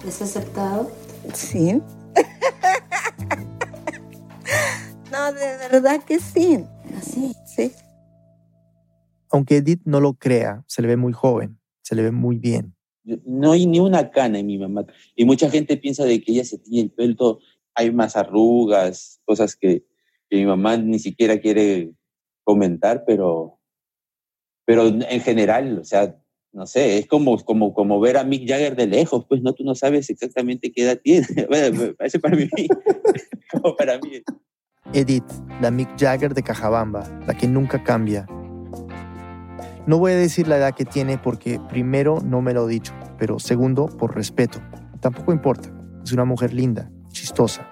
¿Les 0.05 0.20
has 0.20 0.37
aceptado? 0.37 0.92
Sí. 1.33 1.72
no, 5.11 5.33
de 5.33 5.57
verdad 5.70 6.05
que 6.05 6.20
sí. 6.20 6.66
¿Así? 7.00 7.32
Sí. 7.46 7.72
Aunque 9.30 9.56
Edith 9.56 9.80
no 9.84 10.00
lo 10.00 10.14
crea, 10.14 10.64
se 10.66 10.82
le 10.82 10.88
ve 10.88 10.96
muy 10.96 11.14
joven, 11.14 11.58
se 11.82 11.94
le 11.94 12.02
ve 12.02 12.10
muy 12.10 12.36
bien. 12.36 12.74
No 13.24 13.52
hay 13.52 13.64
ni 13.64 13.80
una 13.80 14.10
cana 14.10 14.38
en 14.38 14.46
mi 14.46 14.58
mamá. 14.58 14.84
Y 15.16 15.24
mucha 15.24 15.48
gente 15.48 15.78
piensa 15.78 16.04
de 16.04 16.20
que 16.20 16.32
ella 16.32 16.44
se 16.44 16.58
tiene 16.58 16.82
el 16.82 16.90
pelo 16.90 17.16
todo, 17.16 17.38
hay 17.74 17.90
más 17.90 18.16
arrugas, 18.16 19.20
cosas 19.24 19.56
que, 19.56 19.86
que 20.28 20.36
mi 20.36 20.44
mamá 20.44 20.76
ni 20.76 20.98
siquiera 20.98 21.40
quiere 21.40 21.94
comentar, 22.44 23.04
pero, 23.06 23.58
pero 24.66 24.88
en 24.88 25.20
general, 25.20 25.78
o 25.78 25.84
sea, 25.84 26.20
no 26.52 26.66
sé, 26.66 26.98
es 26.98 27.06
como, 27.06 27.38
como, 27.38 27.72
como 27.72 27.98
ver 28.00 28.18
a 28.18 28.24
Mick 28.24 28.46
Jagger 28.46 28.76
de 28.76 28.88
lejos, 28.88 29.24
pues 29.26 29.40
no, 29.40 29.54
tú 29.54 29.64
no 29.64 29.74
sabes 29.74 30.10
exactamente 30.10 30.70
qué 30.70 30.82
edad 30.82 31.00
tiene. 31.02 31.26
Bueno, 31.48 31.94
parece 31.96 32.18
para 32.18 32.36
mí, 32.36 32.46
como 33.50 33.74
para 33.74 33.98
mí. 33.98 34.22
Edith, 34.93 35.25
la 35.61 35.71
Mick 35.71 35.88
Jagger 35.97 36.35
de 36.35 36.43
Cajabamba, 36.43 37.07
la 37.25 37.35
que 37.35 37.47
nunca 37.47 37.85
cambia. 37.85 38.27
No 39.87 39.99
voy 39.99 40.12
a 40.12 40.16
decir 40.16 40.49
la 40.49 40.57
edad 40.57 40.75
que 40.75 40.85
tiene 40.85 41.16
porque 41.16 41.61
primero 41.69 42.19
no 42.25 42.43
me 42.43 42.53
lo 42.53 42.69
he 42.69 42.73
dicho, 42.73 42.93
pero 43.16 43.38
segundo 43.38 43.87
por 43.87 44.16
respeto. 44.16 44.61
Tampoco 45.01 45.33
importa, 45.33 45.71
es 46.05 46.12
una 46.12 46.25
mujer 46.25 46.53
linda, 46.53 46.90
chistosa. 47.12 47.69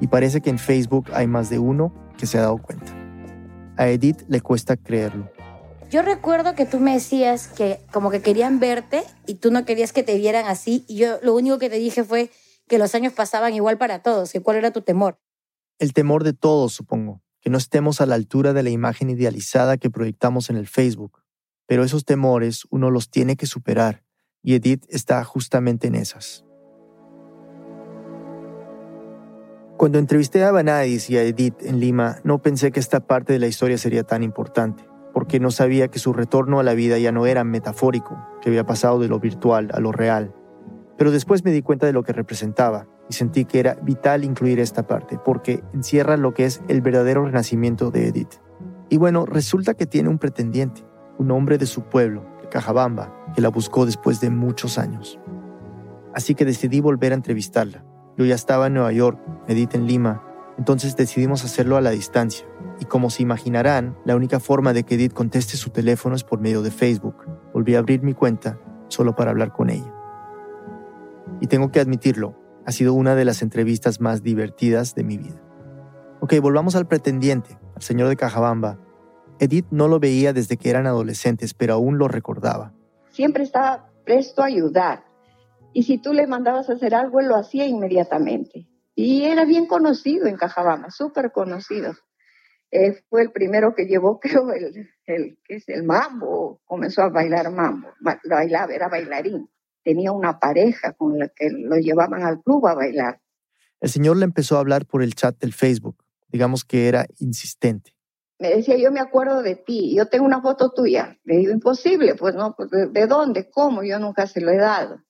Y 0.00 0.08
parece 0.08 0.40
que 0.40 0.50
en 0.50 0.58
Facebook 0.58 1.06
hay 1.12 1.28
más 1.28 1.50
de 1.50 1.60
uno 1.60 1.94
que 2.18 2.26
se 2.26 2.38
ha 2.38 2.42
dado 2.42 2.58
cuenta. 2.58 2.92
A 3.76 3.88
Edith 3.88 4.22
le 4.28 4.40
cuesta 4.40 4.76
creerlo. 4.76 5.30
Yo 5.88 6.02
recuerdo 6.02 6.54
que 6.54 6.66
tú 6.66 6.80
me 6.80 6.94
decías 6.94 7.46
que 7.46 7.80
como 7.92 8.10
que 8.10 8.22
querían 8.22 8.58
verte 8.58 9.02
y 9.26 9.36
tú 9.36 9.52
no 9.52 9.64
querías 9.64 9.92
que 9.92 10.02
te 10.02 10.16
vieran 10.16 10.46
así 10.46 10.84
y 10.88 10.96
yo 10.96 11.18
lo 11.22 11.34
único 11.34 11.58
que 11.58 11.70
te 11.70 11.76
dije 11.76 12.02
fue 12.02 12.30
que 12.66 12.78
los 12.78 12.94
años 12.94 13.12
pasaban 13.12 13.54
igual 13.54 13.78
para 13.78 14.00
todos, 14.00 14.32
que 14.32 14.40
cuál 14.40 14.56
era 14.56 14.72
tu 14.72 14.82
temor. 14.82 15.18
El 15.80 15.94
temor 15.94 16.24
de 16.24 16.34
todos, 16.34 16.74
supongo, 16.74 17.22
que 17.40 17.48
no 17.48 17.56
estemos 17.56 18.02
a 18.02 18.06
la 18.06 18.14
altura 18.14 18.52
de 18.52 18.62
la 18.62 18.68
imagen 18.68 19.08
idealizada 19.08 19.78
que 19.78 19.88
proyectamos 19.88 20.50
en 20.50 20.56
el 20.56 20.66
Facebook. 20.66 21.22
Pero 21.66 21.84
esos 21.84 22.04
temores 22.04 22.66
uno 22.68 22.90
los 22.90 23.08
tiene 23.08 23.34
que 23.34 23.46
superar 23.46 24.04
y 24.42 24.56
Edith 24.56 24.84
está 24.90 25.24
justamente 25.24 25.86
en 25.86 25.94
esas. 25.94 26.44
Cuando 29.78 29.98
entrevisté 29.98 30.44
a 30.44 30.52
Vanadis 30.52 31.08
y 31.08 31.16
a 31.16 31.22
Edith 31.22 31.62
en 31.62 31.80
Lima, 31.80 32.18
no 32.24 32.42
pensé 32.42 32.72
que 32.72 32.80
esta 32.80 33.06
parte 33.06 33.32
de 33.32 33.38
la 33.38 33.46
historia 33.46 33.78
sería 33.78 34.02
tan 34.02 34.22
importante, 34.22 34.84
porque 35.14 35.40
no 35.40 35.50
sabía 35.50 35.88
que 35.88 35.98
su 35.98 36.12
retorno 36.12 36.60
a 36.60 36.62
la 36.62 36.74
vida 36.74 36.98
ya 36.98 37.10
no 37.10 37.24
era 37.24 37.42
metafórico, 37.42 38.22
que 38.42 38.50
había 38.50 38.66
pasado 38.66 38.98
de 38.98 39.08
lo 39.08 39.18
virtual 39.18 39.70
a 39.72 39.80
lo 39.80 39.92
real. 39.92 40.34
Pero 41.00 41.10
después 41.10 41.44
me 41.44 41.50
di 41.50 41.62
cuenta 41.62 41.86
de 41.86 41.94
lo 41.94 42.02
que 42.02 42.12
representaba 42.12 42.86
y 43.08 43.14
sentí 43.14 43.46
que 43.46 43.58
era 43.58 43.74
vital 43.82 44.22
incluir 44.22 44.60
esta 44.60 44.86
parte, 44.86 45.18
porque 45.24 45.64
encierra 45.72 46.18
lo 46.18 46.34
que 46.34 46.44
es 46.44 46.60
el 46.68 46.82
verdadero 46.82 47.24
renacimiento 47.24 47.90
de 47.90 48.08
Edith. 48.08 48.34
Y 48.90 48.98
bueno, 48.98 49.24
resulta 49.24 49.72
que 49.72 49.86
tiene 49.86 50.10
un 50.10 50.18
pretendiente, 50.18 50.84
un 51.16 51.30
hombre 51.30 51.56
de 51.56 51.64
su 51.64 51.84
pueblo, 51.84 52.26
Cajabamba, 52.50 53.32
que 53.34 53.40
la 53.40 53.48
buscó 53.48 53.86
después 53.86 54.20
de 54.20 54.28
muchos 54.28 54.76
años. 54.76 55.18
Así 56.14 56.34
que 56.34 56.44
decidí 56.44 56.80
volver 56.80 57.12
a 57.12 57.16
entrevistarla 57.16 57.86
yo 58.20 58.26
ya 58.26 58.34
estaba 58.34 58.66
en 58.66 58.74
Nueva 58.74 58.92
York, 58.92 59.18
Edith 59.48 59.74
en 59.74 59.86
Lima, 59.86 60.22
entonces 60.58 60.94
decidimos 60.94 61.42
hacerlo 61.42 61.78
a 61.78 61.80
la 61.80 61.88
distancia. 61.88 62.46
Y 62.78 62.84
como 62.84 63.08
se 63.08 63.22
imaginarán, 63.22 63.96
la 64.04 64.14
única 64.14 64.40
forma 64.40 64.74
de 64.74 64.82
que 64.82 64.96
Edith 64.96 65.14
conteste 65.14 65.56
su 65.56 65.70
teléfono 65.70 66.14
es 66.14 66.22
por 66.22 66.38
medio 66.38 66.60
de 66.60 66.70
Facebook. 66.70 67.16
Volví 67.54 67.76
a 67.76 67.78
abrir 67.78 68.02
mi 68.02 68.12
cuenta 68.12 68.58
solo 68.88 69.16
para 69.16 69.30
hablar 69.30 69.54
con 69.54 69.70
ella. 69.70 69.99
Y 71.40 71.46
tengo 71.46 71.72
que 71.72 71.80
admitirlo, 71.80 72.36
ha 72.66 72.72
sido 72.72 72.94
una 72.94 73.14
de 73.14 73.24
las 73.24 73.42
entrevistas 73.42 74.00
más 74.00 74.22
divertidas 74.22 74.94
de 74.94 75.04
mi 75.04 75.16
vida. 75.16 75.40
Ok, 76.20 76.34
volvamos 76.40 76.76
al 76.76 76.86
pretendiente, 76.86 77.58
al 77.74 77.82
señor 77.82 78.08
de 78.08 78.16
Cajabamba. 78.16 78.78
Edith 79.38 79.66
no 79.70 79.88
lo 79.88 79.98
veía 79.98 80.34
desde 80.34 80.58
que 80.58 80.68
eran 80.68 80.86
adolescentes, 80.86 81.54
pero 81.54 81.74
aún 81.74 81.96
lo 81.96 82.08
recordaba. 82.08 82.74
Siempre 83.10 83.42
estaba 83.42 83.90
presto 84.04 84.42
a 84.42 84.46
ayudar. 84.46 85.04
Y 85.72 85.84
si 85.84 85.98
tú 85.98 86.12
le 86.12 86.26
mandabas 86.26 86.68
a 86.68 86.74
hacer 86.74 86.94
algo, 86.94 87.22
lo 87.22 87.36
hacía 87.36 87.66
inmediatamente. 87.66 88.68
Y 88.94 89.24
era 89.24 89.46
bien 89.46 89.66
conocido 89.66 90.26
en 90.26 90.36
Cajabama, 90.36 90.90
súper 90.90 91.32
conocido. 91.32 91.94
fue 93.08 93.22
el 93.22 93.32
primero 93.32 93.74
que 93.74 93.86
llevó, 93.86 94.20
creo, 94.20 94.52
el, 94.52 94.90
el, 95.06 95.38
que 95.42 95.56
es 95.56 95.68
el 95.68 95.84
mambo. 95.84 96.60
Comenzó 96.66 97.02
a 97.02 97.08
bailar 97.08 97.50
mambo. 97.50 97.88
Bailaba, 98.28 98.74
era 98.74 98.88
bailarín. 98.88 99.48
Tenía 99.90 100.12
una 100.12 100.38
pareja 100.38 100.92
con 100.92 101.18
la 101.18 101.28
que 101.28 101.50
lo 101.50 101.76
llevaban 101.76 102.22
al 102.22 102.40
club 102.42 102.66
a 102.68 102.74
bailar. 102.74 103.20
El 103.80 103.88
señor 103.88 104.18
le 104.18 104.24
empezó 104.24 104.56
a 104.56 104.60
hablar 104.60 104.86
por 104.86 105.02
el 105.02 105.14
chat 105.14 105.36
del 105.38 105.52
Facebook. 105.52 106.04
Digamos 106.28 106.64
que 106.64 106.86
era 106.86 107.06
insistente. 107.18 107.92
Me 108.38 108.50
decía, 108.50 108.76
yo 108.76 108.92
me 108.92 109.00
acuerdo 109.00 109.42
de 109.42 109.56
ti, 109.56 109.94
yo 109.96 110.06
tengo 110.06 110.24
una 110.24 110.40
foto 110.40 110.70
tuya. 110.70 111.18
Le 111.24 111.38
digo, 111.38 111.52
imposible, 111.52 112.14
pues 112.14 112.34
no, 112.34 112.54
pues, 112.54 112.70
¿de 112.70 113.06
dónde? 113.06 113.50
¿Cómo? 113.50 113.82
Yo 113.82 113.98
nunca 113.98 114.26
se 114.26 114.40
lo 114.40 114.50
he 114.50 114.56
dado 114.56 115.00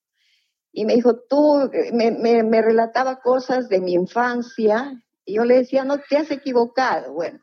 y 0.72 0.84
me 0.84 0.94
dijo, 0.94 1.16
tú, 1.28 1.70
me, 1.92 2.12
me, 2.12 2.62
relataba 2.62 3.20
cosas 3.20 3.68
de 3.68 3.80
mi 3.80 3.94
infancia 3.94 5.02
y 5.24 5.34
yo 5.34 5.44
le 5.44 5.56
decía, 5.56 5.84
no 5.84 5.98
te 5.98 6.16
has 6.16 6.30
equivocado. 6.30 7.12
Bueno. 7.12 7.40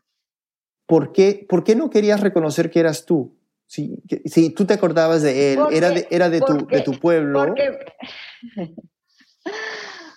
¿Por 0.85 1.11
qué, 1.11 1.45
¿Por 1.47 1.63
qué 1.63 1.75
no 1.75 1.89
querías 1.89 2.21
reconocer 2.21 2.69
que 2.69 2.79
eras 2.79 3.05
tú? 3.05 3.36
Si, 3.67 4.01
si 4.25 4.49
tú 4.51 4.65
te 4.65 4.73
acordabas 4.73 5.21
de 5.21 5.53
él, 5.53 5.59
era, 5.71 5.89
de, 5.89 6.07
era 6.09 6.29
de, 6.29 6.39
tu, 6.39 6.65
de 6.67 6.81
tu 6.81 6.97
pueblo. 6.99 7.45
Porque, 7.45 7.79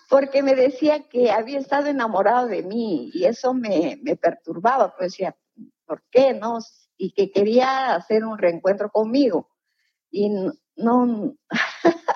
porque 0.08 0.42
me 0.42 0.54
decía 0.54 1.08
que 1.08 1.32
había 1.32 1.58
estado 1.58 1.88
enamorado 1.88 2.46
de 2.46 2.62
mí 2.62 3.10
y 3.12 3.24
eso 3.24 3.52
me, 3.52 3.98
me 4.02 4.16
perturbaba. 4.16 4.94
Pues 4.96 5.12
decía, 5.12 5.36
¿por 5.84 6.04
qué 6.10 6.32
no? 6.32 6.58
Y 6.96 7.12
que 7.12 7.32
quería 7.32 7.94
hacer 7.94 8.24
un 8.24 8.38
reencuentro 8.38 8.90
conmigo. 8.90 9.50
Y 10.12 10.30
no, 10.76 11.36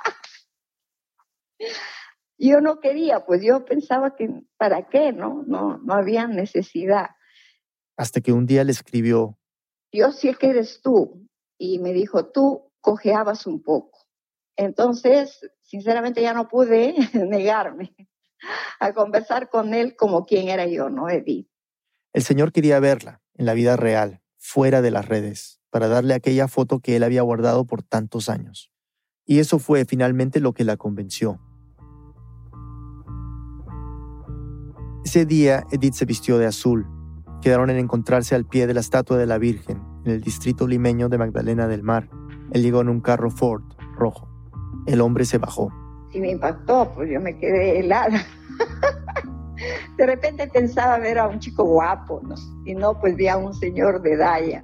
yo 2.38 2.60
no 2.60 2.80
quería, 2.80 3.24
pues 3.26 3.42
yo 3.42 3.64
pensaba 3.64 4.14
que 4.14 4.28
para 4.56 4.88
qué, 4.88 5.12
¿no? 5.12 5.42
No, 5.46 5.78
no 5.78 5.94
había 5.94 6.26
necesidad. 6.26 7.10
Hasta 7.96 8.20
que 8.20 8.32
un 8.32 8.46
día 8.46 8.64
le 8.64 8.72
escribió. 8.72 9.38
Yo 9.94 10.10
sé 10.10 10.34
que 10.34 10.48
eres 10.48 10.80
tú. 10.82 11.28
Y 11.56 11.78
me 11.78 11.92
dijo, 11.92 12.26
tú 12.26 12.72
cojeabas 12.80 13.46
un 13.46 13.62
poco. 13.62 14.00
Entonces, 14.56 15.40
sinceramente 15.62 16.20
ya 16.20 16.34
no 16.34 16.48
pude 16.48 16.94
negarme 17.14 17.94
a 18.80 18.92
conversar 18.92 19.48
con 19.48 19.72
él 19.72 19.94
como 19.96 20.26
quien 20.26 20.48
era 20.48 20.66
yo, 20.66 20.90
¿no, 20.90 21.08
Edith? 21.08 21.48
El 22.12 22.22
señor 22.22 22.52
quería 22.52 22.80
verla 22.80 23.22
en 23.34 23.46
la 23.46 23.54
vida 23.54 23.76
real, 23.76 24.20
fuera 24.36 24.82
de 24.82 24.90
las 24.90 25.06
redes, 25.06 25.60
para 25.70 25.88
darle 25.88 26.14
aquella 26.14 26.48
foto 26.48 26.80
que 26.80 26.96
él 26.96 27.04
había 27.04 27.22
guardado 27.22 27.64
por 27.64 27.82
tantos 27.82 28.28
años. 28.28 28.72
Y 29.24 29.38
eso 29.38 29.58
fue 29.58 29.84
finalmente 29.84 30.40
lo 30.40 30.52
que 30.52 30.64
la 30.64 30.76
convenció. 30.76 31.40
Ese 35.04 35.24
día 35.24 35.64
Edith 35.70 35.94
se 35.94 36.04
vistió 36.04 36.38
de 36.38 36.46
azul. 36.46 36.86
Quedaron 37.40 37.70
en 37.70 37.78
encontrarse 37.78 38.34
al 38.34 38.46
pie 38.46 38.66
de 38.66 38.74
la 38.74 38.80
estatua 38.80 39.18
de 39.18 39.26
la 39.26 39.38
Virgen, 39.38 39.82
en 40.04 40.12
el 40.12 40.20
distrito 40.20 40.66
limeño 40.66 41.08
de 41.08 41.18
Magdalena 41.18 41.66
del 41.66 41.82
Mar. 41.82 42.08
Él 42.52 42.62
llegó 42.62 42.80
en 42.80 42.88
un 42.88 43.00
carro 43.00 43.30
Ford 43.30 43.62
rojo. 43.96 44.28
El 44.86 45.00
hombre 45.00 45.24
se 45.24 45.38
bajó. 45.38 45.72
Y 46.12 46.20
me 46.20 46.30
impactó, 46.30 46.92
pues 46.94 47.10
yo 47.10 47.20
me 47.20 47.36
quedé 47.38 47.80
helada. 47.80 48.22
de 49.96 50.06
repente 50.06 50.46
pensaba 50.48 50.98
ver 50.98 51.18
a 51.18 51.26
un 51.26 51.38
chico 51.38 51.64
guapo, 51.64 52.20
¿no? 52.22 52.34
y 52.64 52.74
no, 52.74 52.98
pues 53.00 53.16
vi 53.16 53.28
a 53.28 53.36
un 53.36 53.54
señor 53.54 54.02
de 54.02 54.16
Daya. 54.16 54.62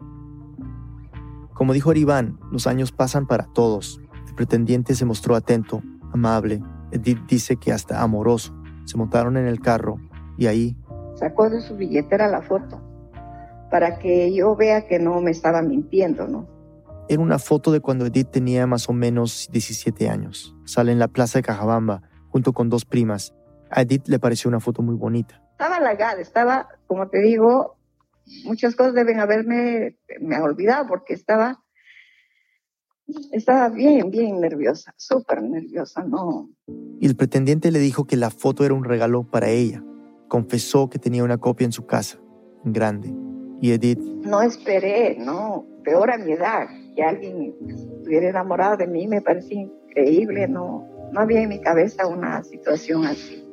Como 1.54 1.72
dijo 1.72 1.90
Aribán, 1.90 2.38
los 2.50 2.66
años 2.66 2.92
pasan 2.92 3.26
para 3.26 3.44
todos. 3.44 4.00
El 4.28 4.34
pretendiente 4.34 4.94
se 4.94 5.04
mostró 5.04 5.34
atento, 5.34 5.82
amable. 6.12 6.62
Edith 6.92 7.20
dice 7.26 7.56
que 7.56 7.72
hasta 7.72 8.02
amoroso. 8.02 8.54
Se 8.84 8.96
montaron 8.96 9.36
en 9.36 9.46
el 9.46 9.60
carro 9.60 9.98
y 10.36 10.46
ahí... 10.46 10.76
Sacó 11.14 11.50
de 11.50 11.60
su 11.60 11.76
billetera 11.76 12.28
la 12.28 12.40
foto 12.40 12.89
para 13.70 13.98
que 13.98 14.34
yo 14.34 14.56
vea 14.56 14.86
que 14.86 14.98
no 14.98 15.20
me 15.20 15.30
estaba 15.30 15.62
mintiendo, 15.62 16.26
¿no? 16.26 16.48
Era 17.08 17.22
una 17.22 17.38
foto 17.38 17.72
de 17.72 17.80
cuando 17.80 18.06
Edith 18.06 18.30
tenía 18.30 18.66
más 18.66 18.88
o 18.88 18.92
menos 18.92 19.48
17 19.50 20.08
años. 20.08 20.56
Sale 20.64 20.92
en 20.92 20.98
la 20.98 21.08
plaza 21.08 21.38
de 21.38 21.42
Cajabamba 21.42 22.02
junto 22.28 22.52
con 22.52 22.68
dos 22.68 22.84
primas. 22.84 23.34
A 23.70 23.82
Edith 23.82 24.06
le 24.06 24.18
pareció 24.18 24.48
una 24.48 24.60
foto 24.60 24.82
muy 24.82 24.94
bonita. 24.94 25.42
Estaba 25.52 25.76
halagada, 25.76 26.20
estaba, 26.20 26.68
como 26.86 27.08
te 27.08 27.20
digo, 27.20 27.76
muchas 28.44 28.76
cosas 28.76 28.94
deben 28.94 29.20
haberme 29.20 29.96
me 30.20 30.40
olvidado 30.40 30.86
porque 30.86 31.14
estaba 31.14 31.60
estaba 33.32 33.68
bien, 33.68 34.10
bien 34.10 34.40
nerviosa, 34.40 34.94
súper 34.96 35.42
nerviosa, 35.42 36.04
¿no? 36.04 36.48
Y 37.00 37.06
el 37.06 37.16
pretendiente 37.16 37.70
le 37.70 37.78
dijo 37.78 38.06
que 38.06 38.16
la 38.16 38.30
foto 38.30 38.64
era 38.64 38.74
un 38.74 38.84
regalo 38.84 39.24
para 39.24 39.48
ella. 39.48 39.82
Confesó 40.28 40.88
que 40.88 40.98
tenía 40.98 41.24
una 41.24 41.38
copia 41.38 41.64
en 41.64 41.72
su 41.72 41.86
casa, 41.86 42.18
en 42.64 42.72
grande. 42.72 43.29
Y 43.60 43.72
Edith... 43.72 43.98
No 43.98 44.42
esperé, 44.42 45.16
no, 45.18 45.66
peor 45.84 46.10
a 46.10 46.18
mi 46.18 46.32
edad, 46.32 46.68
que 46.94 47.02
alguien 47.02 47.54
estuviera 47.68 48.28
enamorado 48.28 48.76
de 48.76 48.86
mí 48.86 49.06
me 49.06 49.20
parecía 49.20 49.60
increíble, 49.60 50.48
no, 50.48 50.86
no 51.12 51.20
había 51.20 51.42
en 51.42 51.48
mi 51.48 51.60
cabeza 51.60 52.06
una 52.06 52.42
situación 52.42 53.04
así. 53.04 53.46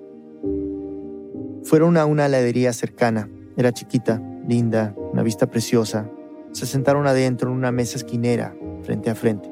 Fueron 1.63 1.97
a 1.97 2.05
una 2.05 2.27
heladería 2.27 2.71
cercana. 2.71 3.29
Era 3.57 3.73
chiquita, 3.73 4.21
linda, 4.47 4.93
una 5.11 5.23
vista 5.23 5.47
preciosa. 5.47 6.09
Se 6.51 6.65
sentaron 6.65 7.07
adentro 7.07 7.49
en 7.49 7.57
una 7.57 7.71
mesa 7.71 7.97
esquinera 7.97 8.55
frente 8.83 9.09
a 9.09 9.15
frente. 9.15 9.49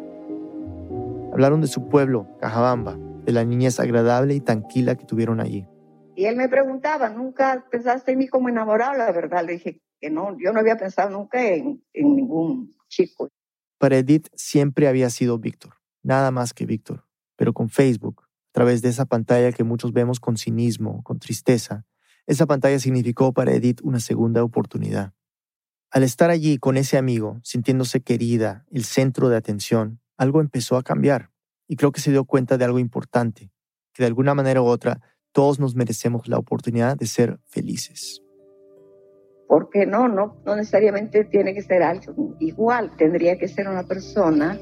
Hablaron 1.34 1.60
de 1.60 1.68
su 1.68 1.90
pueblo, 1.90 2.28
Cajabamba, 2.40 2.98
de 3.26 3.34
la 3.34 3.44
niñez 3.44 3.80
agradable 3.82 4.36
y 4.36 4.40
tranquila 4.40 4.96
que 4.96 5.06
tuvieron 5.06 5.42
allí. 5.42 5.68
Y 6.16 6.26
él 6.26 6.38
me 6.38 6.48
preguntaba, 6.48 7.10
¿nunca 7.10 7.66
pensaste 7.70 8.14
en 8.14 8.20
mí 8.20 8.28
como 8.30 8.48
enamorado? 8.48 8.94
La 8.94 9.12
verdad, 9.12 9.44
le 9.44 9.54
dije 9.54 9.82
que 10.10 10.44
yo 10.44 10.54
no 10.54 10.60
había 10.60 10.78
pensado 10.78 11.10
nunca 11.10 11.44
en 11.46 11.82
ningún 11.94 12.76
chico. 12.88 13.30
Para 13.78 13.98
Edith 13.98 14.28
siempre 14.34 14.88
había 14.88 15.10
sido 15.10 15.38
Víctor, 15.38 15.76
nada 16.02 16.32
más 16.32 16.54
que 16.54 16.66
Víctor, 16.66 17.06
pero 17.36 17.54
con 17.54 17.70
Facebook, 17.70 18.24
a 18.24 18.52
través 18.52 18.82
de 18.82 18.90
esa 18.90 19.06
pantalla 19.06 19.52
que 19.52 19.64
muchos 19.64 19.92
vemos 19.92 20.20
con 20.20 20.38
cinismo, 20.38 21.04
con 21.04 21.20
tristeza, 21.20 21.86
esa 22.26 22.46
pantalla 22.46 22.80
significó 22.80 23.34
para 23.34 23.54
Edith 23.54 23.82
una 23.84 24.00
segunda 24.00 24.44
oportunidad. 24.44 25.14
Al 25.92 26.04
estar 26.04 26.30
allí 26.30 26.58
con 26.58 26.78
ese 26.78 26.98
amigo, 26.98 27.40
sintiéndose 27.44 28.02
querida, 28.02 28.66
el 28.72 28.84
centro 28.86 29.30
de 29.30 29.38
atención, 29.38 30.00
algo 30.18 30.42
empezó 30.42 30.78
a 30.78 30.84
cambiar 30.84 31.32
y 31.68 31.76
creo 31.76 31.92
que 31.92 32.02
se 32.02 32.12
dio 32.12 32.26
cuenta 32.26 32.58
de 32.58 32.66
algo 32.66 32.80
importante, 32.80 33.52
que 33.94 34.04
de 34.04 34.08
alguna 34.08 34.34
manera 34.34 34.62
u 34.62 34.66
otra 34.66 35.02
todos 35.32 35.60
nos 35.60 35.76
merecemos 35.76 36.28
la 36.28 36.38
oportunidad 36.38 36.98
de 36.98 37.08
ser 37.08 37.40
felices. 37.46 38.25
¿Por 39.48 39.70
qué 39.70 39.86
no? 39.86 40.08
No, 40.08 40.38
no 40.46 40.56
necesariamente 40.56 41.26
tiene 41.26 41.54
que 41.54 41.62
ser 41.62 41.84
algo 41.84 42.36
igual, 42.40 42.92
tendría 42.98 43.38
que 43.38 43.48
ser 43.48 43.68
una 43.68 43.84
persona 43.84 44.60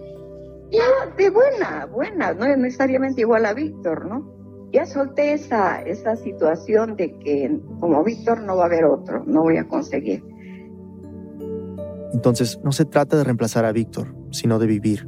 de 1.17 1.29
buena, 1.29 1.85
buena, 1.85 2.33
no 2.33 2.47
necesariamente 2.57 3.21
igual 3.21 3.45
a 3.45 3.53
Víctor, 3.53 4.05
¿no? 4.05 4.33
ya 4.73 4.87
solté 4.87 5.33
esa, 5.33 5.81
esa 5.83 6.15
situación 6.15 6.95
de 6.95 7.17
que 7.19 7.59
como 7.79 8.03
Víctor 8.03 8.41
no 8.41 8.57
va 8.57 8.63
a 8.63 8.65
haber 8.65 8.85
otro, 8.85 9.23
no 9.23 9.43
voy 9.43 9.57
a 9.57 9.67
conseguir. 9.67 10.23
Entonces, 12.11 12.59
no 12.63 12.71
se 12.71 12.85
trata 12.85 13.17
de 13.17 13.23
reemplazar 13.23 13.65
a 13.65 13.71
Víctor, 13.71 14.15
sino 14.31 14.57
de 14.57 14.65
vivir. 14.65 15.07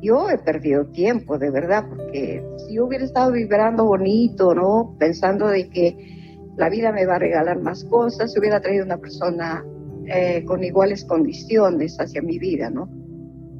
Yo 0.00 0.30
he 0.30 0.38
perdido 0.38 0.86
tiempo, 0.86 1.38
de 1.38 1.50
verdad, 1.50 1.86
porque 1.88 2.42
si 2.56 2.76
yo 2.76 2.86
hubiera 2.86 3.04
estado 3.04 3.32
vibrando 3.32 3.84
bonito, 3.84 4.54
¿no? 4.54 4.96
Pensando 4.98 5.48
de 5.48 5.68
que 5.68 6.15
la 6.56 6.68
vida 6.68 6.92
me 6.92 7.06
va 7.06 7.16
a 7.16 7.18
regalar 7.18 7.60
más 7.60 7.84
cosas, 7.84 8.36
hubiera 8.36 8.60
traído 8.60 8.84
una 8.84 8.98
persona 8.98 9.64
eh, 10.06 10.44
con 10.44 10.64
iguales 10.64 11.04
condiciones 11.04 11.98
hacia 12.00 12.22
mi 12.22 12.38
vida, 12.38 12.70
¿no? 12.70 12.88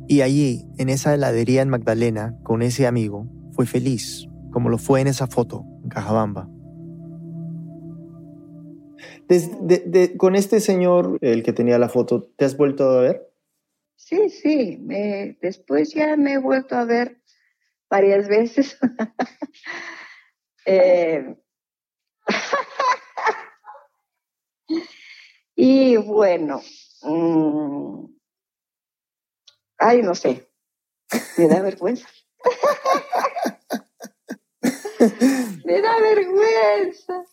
Y 0.09 0.21
allí, 0.21 0.67
en 0.79 0.89
esa 0.89 1.15
heladería 1.15 1.63
en 1.63 1.69
Magdalena, 1.69 2.37
con 2.43 2.63
ese 2.63 2.87
amigo, 2.87 3.27
fue 3.53 3.67
feliz, 3.67 4.29
como 4.53 4.69
lo 4.69 4.79
fue 4.79 5.01
en 5.01 5.09
esa 5.09 5.27
foto, 5.27 5.65
en 5.83 5.89
Cajabamba. 5.89 6.49
con 10.17 10.37
este 10.37 10.61
señor, 10.61 11.19
el 11.21 11.43
que 11.43 11.53
tenía 11.53 11.79
la 11.79 11.89
foto, 11.89 12.23
¿te 12.37 12.45
has 12.45 12.57
vuelto 12.57 12.89
a 12.89 13.01
ver? 13.01 13.29
Sí, 13.97 14.29
sí, 14.29 14.79
después 15.41 15.93
ya 15.93 16.17
me 16.17 16.35
he 16.35 16.39
vuelto 16.39 16.77
a 16.77 16.85
ver 16.85 17.21
varias 17.91 18.29
veces. 18.29 18.79
Eh, 20.69 21.37
y 25.69 25.97
bueno, 25.97 26.63
mm, 27.03 28.05
ay, 29.79 30.03
no 30.03 30.15
sé, 30.15 30.49
me 31.37 31.49
da 31.49 31.61
vergüenza. 31.61 32.07
Me 35.65 35.83
da 35.83 36.01
vergüenza. 36.01 37.25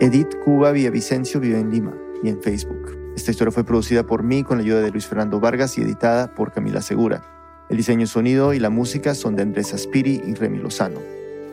Edith 0.00 0.36
Cuba 0.44 0.72
Villavicencio 0.72 1.40
vive 1.40 1.58
en 1.58 1.70
Lima 1.70 1.96
y 2.22 2.28
en 2.28 2.40
Facebook. 2.40 2.96
Esta 3.16 3.32
historia 3.32 3.50
fue 3.50 3.64
producida 3.64 4.04
por 4.04 4.22
mí 4.22 4.44
con 4.44 4.58
la 4.58 4.62
ayuda 4.62 4.82
de 4.82 4.90
Luis 4.90 5.06
Fernando 5.06 5.40
Vargas 5.40 5.76
y 5.76 5.82
editada 5.82 6.32
por 6.34 6.52
Camila 6.52 6.80
Segura. 6.80 7.39
El 7.70 7.76
diseño 7.76 8.08
sonido 8.08 8.52
y 8.52 8.58
la 8.58 8.68
música 8.68 9.14
son 9.14 9.36
de 9.36 9.42
Andrés 9.42 9.72
Aspiri 9.72 10.20
y 10.26 10.34
Remy 10.34 10.58
Lozano. 10.58 11.00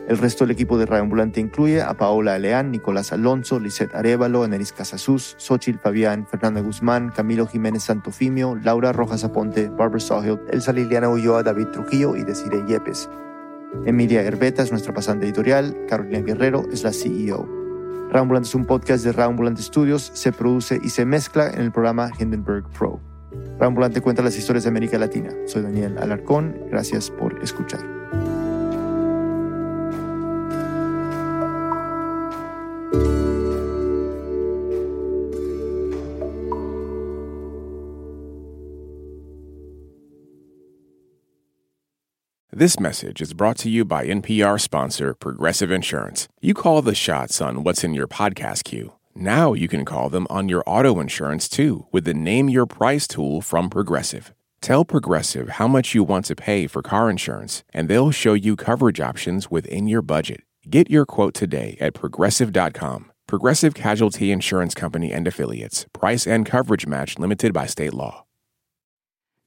El 0.08 0.18
resto 0.18 0.44
del 0.44 0.50
equipo 0.50 0.76
de 0.76 0.84
Radio 0.84 1.04
Ambulante 1.04 1.38
incluye 1.38 1.80
a 1.80 1.94
Paola 1.94 2.34
Aleán, 2.34 2.72
Nicolás 2.72 3.12
Alonso, 3.12 3.60
Lisette 3.60 3.94
Arevalo, 3.94 4.42
Anelis 4.42 4.72
Casasús, 4.72 5.36
Xochil 5.38 5.78
Fabián, 5.78 6.26
Fernanda 6.26 6.60
Guzmán, 6.60 7.12
Camilo 7.14 7.46
Jiménez 7.46 7.84
Santofimio, 7.84 8.56
Laura 8.56 8.90
Rojas 8.92 9.22
Aponte, 9.22 9.68
Barbara 9.68 10.00
Sawhill, 10.00 10.40
Elsa 10.50 10.72
Liliana 10.72 11.08
Ulloa, 11.08 11.44
David 11.44 11.66
Trujillo 11.66 12.16
y 12.16 12.24
Desiree 12.24 12.64
Yepes. 12.66 13.08
Emilia 13.84 14.22
Herbeta 14.22 14.62
es 14.62 14.72
nuestra 14.72 14.92
pasante 14.92 15.26
editorial, 15.26 15.76
Carolina 15.88 16.20
Guerrero 16.20 16.64
es 16.72 16.82
la 16.82 16.92
CEO. 16.92 17.46
Radio 18.08 18.22
Ambulante 18.22 18.48
es 18.48 18.54
un 18.56 18.64
podcast 18.64 19.04
de 19.04 19.12
Radio 19.12 19.30
Ambulante 19.30 19.62
Studios, 19.62 20.10
se 20.14 20.32
produce 20.32 20.80
y 20.82 20.88
se 20.88 21.04
mezcla 21.04 21.48
en 21.48 21.60
el 21.60 21.70
programa 21.70 22.10
Hindenburg 22.18 22.68
Pro. 22.70 23.07
Ambulante 23.60 24.00
cuenta 24.00 24.22
las 24.22 24.36
historias 24.36 24.64
de 24.64 24.70
América 24.70 24.98
Latina. 24.98 25.30
Soy 25.46 25.62
Daniel 25.62 25.98
Alarcón, 25.98 26.56
gracias 26.70 27.10
por 27.10 27.42
escuchar. 27.42 27.80
This 42.58 42.80
message 42.80 43.20
is 43.20 43.34
brought 43.34 43.56
to 43.58 43.70
you 43.70 43.84
by 43.84 44.04
NPR 44.04 44.60
sponsor 44.60 45.14
Progressive 45.14 45.70
Insurance. 45.70 46.26
You 46.40 46.54
call 46.54 46.82
the 46.82 46.92
shots 46.92 47.40
on 47.40 47.62
what's 47.62 47.84
in 47.84 47.94
your 47.94 48.08
podcast 48.08 48.64
queue. 48.64 48.97
Now 49.18 49.52
you 49.52 49.66
can 49.66 49.84
call 49.84 50.10
them 50.10 50.28
on 50.30 50.48
your 50.48 50.62
auto 50.64 51.00
insurance 51.00 51.48
too 51.48 51.86
with 51.90 52.04
the 52.04 52.14
Name 52.14 52.48
Your 52.48 52.66
Price 52.66 53.08
tool 53.08 53.40
from 53.40 53.68
Progressive. 53.68 54.32
Tell 54.60 54.84
Progressive 54.84 55.48
how 55.50 55.66
much 55.66 55.92
you 55.92 56.04
want 56.04 56.24
to 56.26 56.36
pay 56.36 56.68
for 56.68 56.82
car 56.82 57.10
insurance, 57.10 57.64
and 57.74 57.88
they'll 57.88 58.12
show 58.12 58.34
you 58.34 58.54
coverage 58.54 59.00
options 59.00 59.50
within 59.50 59.88
your 59.88 60.02
budget. 60.02 60.42
Get 60.70 60.88
your 60.88 61.04
quote 61.04 61.34
today 61.34 61.76
at 61.80 61.94
progressive.com. 61.94 63.10
Progressive 63.26 63.74
Casualty 63.74 64.30
Insurance 64.30 64.74
Company 64.74 65.12
and 65.12 65.26
Affiliates. 65.26 65.86
Price 65.92 66.24
and 66.24 66.46
coverage 66.46 66.86
match 66.86 67.18
limited 67.18 67.52
by 67.52 67.66
state 67.66 67.94
law. 67.94 68.24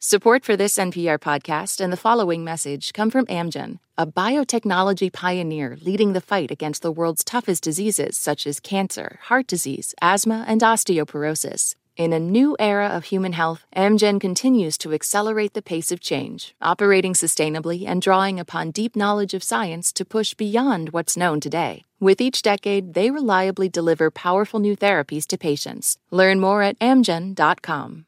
Support 0.03 0.45
for 0.45 0.57
this 0.57 0.79
NPR 0.79 1.19
podcast 1.19 1.79
and 1.79 1.93
the 1.93 1.95
following 1.95 2.43
message 2.43 2.91
come 2.91 3.11
from 3.11 3.27
Amgen, 3.27 3.77
a 3.99 4.07
biotechnology 4.07 5.13
pioneer 5.13 5.77
leading 5.79 6.13
the 6.13 6.21
fight 6.21 6.49
against 6.49 6.81
the 6.81 6.91
world's 6.91 7.23
toughest 7.23 7.61
diseases 7.61 8.17
such 8.17 8.47
as 8.47 8.59
cancer, 8.59 9.19
heart 9.25 9.45
disease, 9.45 9.93
asthma, 10.01 10.43
and 10.47 10.61
osteoporosis. 10.61 11.75
In 11.97 12.13
a 12.13 12.19
new 12.19 12.57
era 12.57 12.87
of 12.87 13.03
human 13.03 13.33
health, 13.33 13.67
Amgen 13.75 14.19
continues 14.19 14.75
to 14.79 14.91
accelerate 14.91 15.53
the 15.53 15.61
pace 15.61 15.91
of 15.91 15.99
change, 15.99 16.55
operating 16.63 17.13
sustainably 17.13 17.87
and 17.87 18.01
drawing 18.01 18.39
upon 18.39 18.71
deep 18.71 18.95
knowledge 18.95 19.35
of 19.35 19.43
science 19.43 19.93
to 19.93 20.03
push 20.03 20.33
beyond 20.33 20.89
what's 20.89 21.15
known 21.15 21.39
today. 21.39 21.85
With 21.99 22.19
each 22.19 22.41
decade, 22.41 22.95
they 22.95 23.11
reliably 23.11 23.69
deliver 23.69 24.09
powerful 24.09 24.59
new 24.59 24.75
therapies 24.75 25.27
to 25.27 25.37
patients. 25.37 25.99
Learn 26.09 26.39
more 26.39 26.63
at 26.63 26.79
amgen.com. 26.79 28.07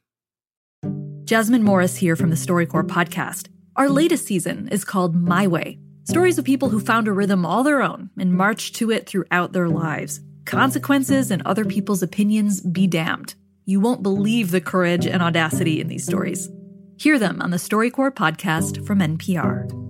Jasmine 1.26 1.64
Morris 1.64 1.96
here 1.96 2.16
from 2.16 2.30
the 2.30 2.36
StoryCorps 2.36 2.90
podcast. 2.90 3.48
Our 3.76 3.90
latest 3.90 4.26
season 4.26 4.68
is 4.70 4.84
called 4.84 5.16
My 5.16 5.48
Way 5.48 5.80
stories 6.04 6.38
of 6.38 6.44
people 6.44 6.70
who 6.70 6.80
found 6.80 7.08
a 7.08 7.14
rhythm 7.14 7.46
all 7.46 7.64
their 7.64 7.82
own 7.82 8.10
and 8.18 8.34
marched 8.34 8.76
to 8.76 8.92
it 8.92 9.08
throughout 9.08 9.54
their 9.54 9.70
lives. 9.70 10.20
Consequences 10.46 11.32
and 11.32 11.42
other 11.44 11.64
people's 11.64 12.04
opinions 12.04 12.60
be 12.60 12.88
damned. 12.88 13.36
You 13.66 13.80
won't 13.80 14.04
believe 14.04 14.52
the 14.52 14.60
courage 14.60 15.08
and 15.08 15.24
audacity 15.24 15.80
in 15.80 15.88
these 15.88 16.06
stories. 16.06 16.50
Hear 16.98 17.18
them 17.18 17.42
on 17.42 17.52
the 17.52 17.58
StoryCorps 17.58 18.16
podcast 18.16 18.86
from 18.86 19.00
NPR. 19.00 19.83